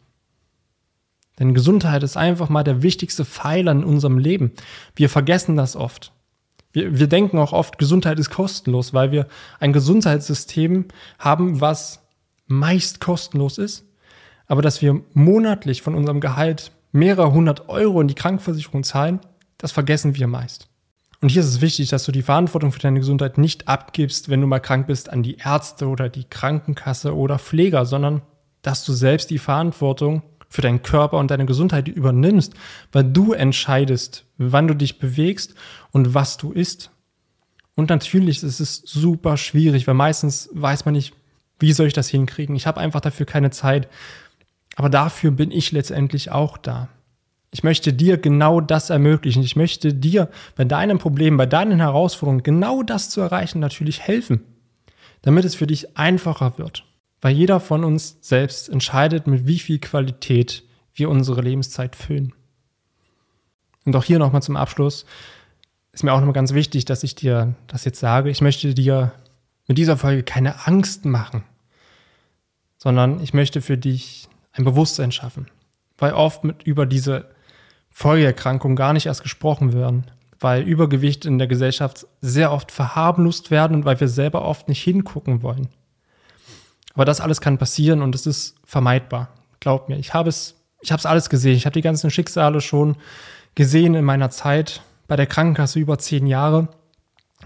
Denn 1.39 1.55
Gesundheit 1.55 2.03
ist 2.03 2.17
einfach 2.17 2.49
mal 2.49 2.65
der 2.65 2.83
wichtigste 2.83 3.25
Pfeiler 3.25 3.73
in 3.73 3.85
unserem 3.85 4.19
Leben. 4.19 4.53
Wir 4.95 5.09
vergessen 5.09 5.57
das 5.57 5.77
oft. 5.77 6.13
Wir, 6.79 6.97
wir 6.97 7.09
denken 7.09 7.39
auch 7.39 7.53
oft, 7.53 7.77
Gesundheit 7.79 8.21
ist 8.21 8.31
kostenlos, 8.31 8.95
weil 8.95 9.11
wir 9.11 9.27
ein 9.59 9.73
Gesundheitssystem 9.73 10.85
haben, 11.19 11.61
was 11.61 12.07
meist 12.47 13.01
kostenlos 13.01 13.59
ist, 13.59 13.85
aber 14.47 14.63
dass 14.63 14.81
wir 14.81 15.01
monatlich 15.13 15.83
von 15.83 15.97
unserem 15.97 16.21
Gehalt 16.21 16.71
mehrere 16.93 17.33
hundert 17.33 17.69
Euro 17.69 18.01
in 18.01 18.07
die 18.07 18.15
Krankenversicherung 18.15 18.85
zahlen, 18.85 19.19
das 19.59 19.73
vergessen 19.73 20.15
wir 20.15 20.29
meist. 20.29 20.69
Und 21.21 21.31
hier 21.31 21.43
ist 21.43 21.49
es 21.49 21.61
wichtig, 21.61 21.89
dass 21.89 22.05
du 22.05 22.13
die 22.13 22.23
Verantwortung 22.23 22.71
für 22.71 22.79
deine 22.79 23.01
Gesundheit 23.01 23.39
nicht 23.39 23.67
abgibst, 23.67 24.29
wenn 24.29 24.41
du 24.41 24.47
mal 24.47 24.61
krank 24.61 24.87
bist, 24.87 25.11
an 25.11 25.25
die 25.25 25.39
Ärzte 25.39 25.89
oder 25.89 26.09
die 26.09 26.25
Krankenkasse 26.31 27.17
oder 27.17 27.41
Pfleger, 27.41 27.87
sondern 27.87 28.23
dass 28.63 28.85
du 28.85 28.93
selbst 28.93 29.31
die 29.31 29.39
Verantwortung 29.39 30.23
für 30.49 30.63
deinen 30.63 30.83
Körper 30.83 31.19
und 31.19 31.31
deine 31.31 31.47
Gesundheit 31.47 31.89
übernimmst, 31.89 32.55
weil 32.93 33.05
du 33.05 33.33
entscheidest, 33.33 34.25
wann 34.39 34.69
du 34.69 34.75
dich 34.75 34.99
bewegst 34.99 35.55
und 35.91 36.15
was 36.15 36.37
du 36.37 36.53
isst. 36.53 36.91
Und 37.75 37.91
natürlich 37.91 38.43
ist 38.43 38.61
es 38.61 38.77
super 38.85 39.37
schwierig, 39.37 39.87
weil 39.87 39.95
meistens 39.95 40.49
weiß 40.53 40.85
man 40.85 40.95
nicht, 40.95 41.15
wie 41.59 41.73
soll 41.73 41.87
ich 41.87 41.93
das 41.93 42.09
hinkriegen? 42.09 42.57
Ich 42.57 42.67
habe 42.67 42.81
einfach 42.81 43.01
dafür 43.01 43.27
keine 43.27 43.51
Zeit. 43.51 43.89
Aber 44.77 44.89
dafür 44.89 45.33
bin 45.33 45.51
ich 45.51 45.73
letztendlich 45.73 46.31
auch 46.31 46.57
da. 46.57 46.89
Ich 47.51 47.65
möchte 47.65 47.93
dir 47.93 48.19
genau 48.19 48.61
das 48.61 48.91
ermöglichen. 48.91 49.43
Ich 49.43 49.57
möchte 49.57 49.95
dir 49.95 50.29
bei 50.55 50.65
deinen 50.65 50.99
Problemen, 50.99 51.37
bei 51.37 51.47
deinen 51.47 51.81
Herausforderungen 51.81 52.43
genau 52.43 52.83
das 52.83 53.11
zu 53.11 53.21
erreichen 53.21 53.59
natürlich 53.59 54.01
helfen, 54.01 54.43
damit 55.23 55.45
es 55.45 55.55
für 55.55 55.67
dich 55.67 55.97
einfacher 55.97 56.59
wird. 56.59 56.85
Weil 57.21 57.35
jeder 57.35 57.61
von 57.61 57.85
uns 57.85 58.17
selbst 58.21 58.69
entscheidet, 58.69 59.27
mit 59.27 59.47
wie 59.47 59.59
viel 59.59 59.79
Qualität 59.79 60.63
wir 60.95 61.11
unsere 61.11 61.41
Lebenszeit 61.41 61.97
füllen. 61.97 62.33
Und 63.85 63.97
auch 63.97 64.05
hier 64.05 64.19
nochmal 64.19 64.43
zum 64.43 64.57
Abschluss 64.57 65.07
ist 65.93 66.05
mir 66.05 66.13
auch 66.13 66.19
nochmal 66.19 66.35
ganz 66.35 66.53
wichtig, 66.53 66.85
dass 66.85 67.03
ich 67.03 67.15
dir 67.15 67.55
das 67.67 67.85
jetzt 67.85 68.01
sage. 68.01 68.31
Ich 68.31 68.41
möchte 68.41 68.75
dir 68.75 69.13
mit 69.67 69.79
dieser 69.79 69.97
Folge 69.97 70.23
keine 70.23 70.67
Angst 70.67 71.05
machen, 71.05 71.43
sondern 72.77 73.21
ich 73.21 73.35
möchte 73.35 73.61
für 73.61 73.79
dich 73.79 74.29
ein 74.53 74.65
Bewusstsein 74.65 75.13
schaffen, 75.13 75.47
weil 75.97 76.13
oft 76.13 76.45
mit 76.45 76.63
über 76.65 76.87
diese 76.87 77.31
Folgeerkrankung 77.91 78.77
gar 78.77 78.93
nicht 78.93 79.07
erst 79.07 79.23
gesprochen 79.23 79.73
werden, 79.73 80.05
weil 80.39 80.63
Übergewicht 80.63 81.25
in 81.25 81.39
der 81.39 81.49
Gesellschaft 81.49 82.07
sehr 82.21 82.53
oft 82.53 82.71
verharmlost 82.71 83.51
werden 83.51 83.75
und 83.75 83.85
weil 83.85 83.99
wir 83.99 84.09
selber 84.09 84.43
oft 84.43 84.69
nicht 84.69 84.83
hingucken 84.83 85.43
wollen. 85.43 85.69
Aber 86.99 87.07
das 87.07 87.23
alles 87.23 87.41
kann 87.41 87.57
passieren 87.57 88.03
und 88.03 88.15
es 88.15 88.27
ist 88.27 88.57
vermeidbar. 88.65 89.29
Glaub 89.61 89.89
mir, 89.89 89.97
ich 89.97 90.13
habe 90.13 90.29
es, 90.29 90.57
ich 90.83 90.93
habe 90.93 90.99
es 90.99 91.07
alles 91.07 91.31
gesehen. 91.31 91.57
Ich 91.57 91.65
habe 91.65 91.75
die 91.75 91.81
ganzen 91.81 92.11
Schicksale 92.11 92.61
schon 92.61 92.97
gesehen 93.55 93.95
in 93.95 94.05
meiner 94.05 94.29
Zeit 94.29 94.83
bei 95.07 95.17
der 95.17 95.27
Krankenkasse 95.27 95.79
über 95.79 95.99
zehn 95.99 96.27
Jahre 96.27 96.69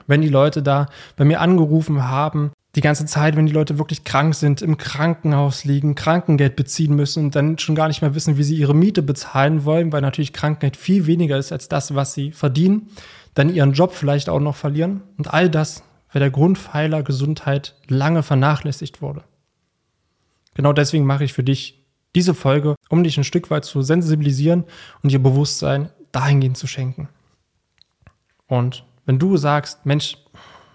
wenn 0.07 0.21
die 0.21 0.29
Leute 0.29 0.63
da 0.63 0.87
bei 1.17 1.25
mir 1.25 1.41
angerufen 1.41 2.09
haben, 2.09 2.53
die 2.75 2.81
ganze 2.81 3.05
Zeit, 3.05 3.37
wenn 3.37 3.47
die 3.47 3.53
Leute 3.53 3.79
wirklich 3.79 4.05
krank 4.05 4.35
sind, 4.35 4.63
im 4.63 4.79
Krankenhaus 4.79 5.65
liegen, 5.65 5.95
Krankengeld 5.95 6.57
beziehen 6.57 6.97
müssen 6.97 7.25
und 7.25 7.37
dann 7.37 7.59
schon 7.59 7.75
gar 7.75 7.89
nicht 7.89 8.01
mehr 8.01 8.15
wissen, 8.15 8.39
wie 8.39 8.43
sie 8.43 8.57
ihre 8.57 8.75
Miete 8.75 9.03
bezahlen 9.03 9.65
wollen, 9.65 9.93
weil 9.93 10.01
natürlich 10.01 10.33
Krankengeld 10.33 10.77
viel 10.77 11.07
weniger 11.07 11.37
ist 11.37 11.53
als 11.53 11.69
das, 11.69 11.95
was 11.95 12.15
sie 12.15 12.33
verdienen, 12.33 12.89
dann 13.35 13.55
ihren 13.55 13.73
Job 13.73 13.93
vielleicht 13.93 14.31
auch 14.31 14.41
noch 14.41 14.57
verlieren 14.57 15.03
und 15.19 15.33
all 15.33 15.51
das, 15.51 15.83
weil 16.13 16.21
der 16.21 16.31
Grundpfeiler 16.31 17.03
Gesundheit 17.03 17.75
lange 17.89 18.23
vernachlässigt 18.23 19.03
wurde. 19.03 19.23
Genau 20.55 20.73
deswegen 20.73 21.07
mache 21.07 21.25
ich 21.25 21.33
für 21.33 21.45
dich 21.45 21.85
diese 22.15 22.35
Folge, 22.35 22.75
um 22.89 23.05
dich 23.05 23.17
ein 23.17 23.25
Stück 23.25 23.51
weit 23.51 23.65
zu 23.65 23.83
sensibilisieren 23.83 24.65
und 25.03 25.11
ihr 25.13 25.23
Bewusstsein 25.23 25.91
dahingehend 26.13 26.59
zu 26.59 26.67
schenken. 26.67 27.09
Und 28.47 28.85
wenn 29.07 29.19
du 29.19 29.37
sagst, 29.37 29.87
Mensch, 29.87 30.19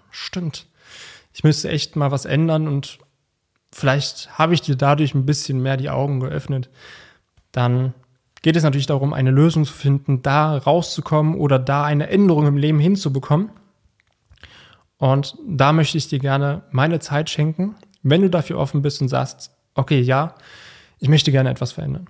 stimmt, 0.09 0.67
ich 1.31 1.43
müsste 1.43 1.69
echt 1.69 1.95
mal 1.95 2.11
was 2.11 2.25
ändern 2.25 2.67
und 2.67 2.97
vielleicht 3.71 4.37
habe 4.37 4.55
ich 4.55 4.61
dir 4.61 4.75
dadurch 4.75 5.13
ein 5.13 5.25
bisschen 5.27 5.61
mehr 5.61 5.77
die 5.77 5.91
Augen 5.91 6.19
geöffnet, 6.19 6.69
dann 7.51 7.93
geht 8.41 8.55
es 8.55 8.63
natürlich 8.63 8.87
darum, 8.87 9.13
eine 9.13 9.31
Lösung 9.31 9.65
zu 9.65 9.73
finden, 9.73 10.23
da 10.23 10.57
rauszukommen 10.57 11.35
oder 11.35 11.59
da 11.59 11.83
eine 11.83 12.09
Änderung 12.09 12.47
im 12.47 12.57
Leben 12.57 12.79
hinzubekommen. 12.79 13.51
Und 14.97 15.37
da 15.47 15.73
möchte 15.73 15.97
ich 15.97 16.07
dir 16.07 16.19
gerne 16.19 16.63
meine 16.71 16.99
Zeit 16.99 17.29
schenken, 17.29 17.75
wenn 18.01 18.21
du 18.21 18.29
dafür 18.29 18.57
offen 18.57 18.81
bist 18.81 19.01
und 19.01 19.09
sagst, 19.09 19.51
okay, 19.77 20.01
ja, 20.01 20.35
ich 20.99 21.09
möchte 21.09 21.31
gerne 21.31 21.49
etwas 21.49 21.71
verändern. 21.71 22.07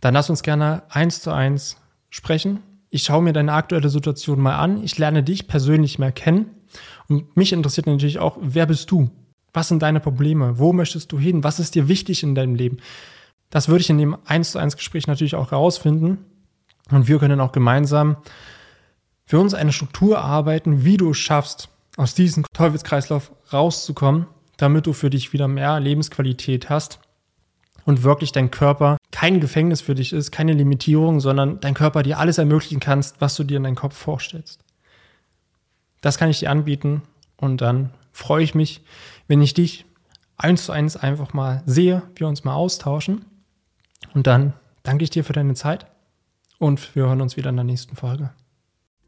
Dann 0.00 0.14
lass 0.14 0.30
uns 0.30 0.42
gerne 0.42 0.82
eins 0.88 1.22
zu 1.22 1.30
eins 1.30 1.76
sprechen 2.10 2.60
ich 2.90 3.02
schaue 3.02 3.22
mir 3.22 3.32
deine 3.32 3.52
aktuelle 3.52 3.88
Situation 3.88 4.40
mal 4.40 4.56
an, 4.56 4.82
ich 4.82 4.98
lerne 4.98 5.22
dich 5.22 5.46
persönlich 5.46 5.98
mehr 5.98 6.12
kennen 6.12 6.50
und 7.08 7.36
mich 7.36 7.52
interessiert 7.52 7.86
natürlich 7.86 8.18
auch, 8.18 8.38
wer 8.40 8.66
bist 8.66 8.90
du? 8.90 9.10
Was 9.52 9.68
sind 9.68 9.82
deine 9.82 10.00
Probleme? 10.00 10.58
Wo 10.58 10.72
möchtest 10.72 11.10
du 11.12 11.18
hin? 11.18 11.42
Was 11.42 11.58
ist 11.58 11.74
dir 11.74 11.88
wichtig 11.88 12.22
in 12.22 12.34
deinem 12.34 12.54
Leben? 12.54 12.78
Das 13.50 13.68
würde 13.68 13.80
ich 13.80 13.90
in 13.90 13.98
dem 13.98 14.16
1 14.26 14.52
zu 14.52 14.58
1 14.58 14.76
Gespräch 14.76 15.06
natürlich 15.06 15.34
auch 15.34 15.50
herausfinden 15.50 16.18
und 16.90 17.08
wir 17.08 17.18
können 17.18 17.40
auch 17.40 17.52
gemeinsam 17.52 18.16
für 19.24 19.38
uns 19.38 19.54
eine 19.54 19.72
Struktur 19.72 20.20
arbeiten, 20.20 20.84
wie 20.84 20.96
du 20.96 21.10
es 21.10 21.18
schaffst, 21.18 21.68
aus 21.96 22.14
diesem 22.14 22.44
Teufelskreislauf 22.52 23.32
rauszukommen, 23.52 24.26
damit 24.58 24.86
du 24.86 24.92
für 24.92 25.08
dich 25.08 25.32
wieder 25.32 25.48
mehr 25.48 25.80
Lebensqualität 25.80 26.68
hast 26.68 27.00
und 27.86 28.02
wirklich 28.02 28.32
dein 28.32 28.50
Körper 28.50 28.98
kein 29.10 29.40
Gefängnis 29.40 29.80
für 29.80 29.94
dich 29.94 30.12
ist, 30.12 30.30
keine 30.30 30.52
Limitierung, 30.52 31.20
sondern 31.20 31.58
dein 31.60 31.72
Körper 31.72 32.02
dir 32.02 32.18
alles 32.18 32.36
ermöglichen 32.36 32.80
kannst, 32.80 33.20
was 33.20 33.34
du 33.34 33.44
dir 33.44 33.56
in 33.56 33.62
deinem 33.62 33.76
Kopf 33.76 33.96
vorstellst. 33.96 34.60
Das 36.02 36.18
kann 36.18 36.28
ich 36.28 36.40
dir 36.40 36.50
anbieten 36.50 37.02
und 37.38 37.60
dann 37.62 37.90
freue 38.12 38.44
ich 38.44 38.54
mich, 38.54 38.82
wenn 39.26 39.40
ich 39.40 39.54
dich 39.54 39.86
eins 40.36 40.66
zu 40.66 40.72
eins 40.72 40.96
einfach 40.96 41.32
mal 41.32 41.62
sehe, 41.66 42.02
wir 42.16 42.28
uns 42.28 42.44
mal 42.44 42.54
austauschen 42.54 43.24
und 44.12 44.26
dann 44.26 44.52
danke 44.82 45.04
ich 45.04 45.10
dir 45.10 45.24
für 45.24 45.32
deine 45.32 45.54
Zeit 45.54 45.86
und 46.58 46.94
wir 46.94 47.06
hören 47.06 47.20
uns 47.20 47.36
wieder 47.36 47.50
in 47.50 47.56
der 47.56 47.64
nächsten 47.64 47.96
Folge. 47.96 48.30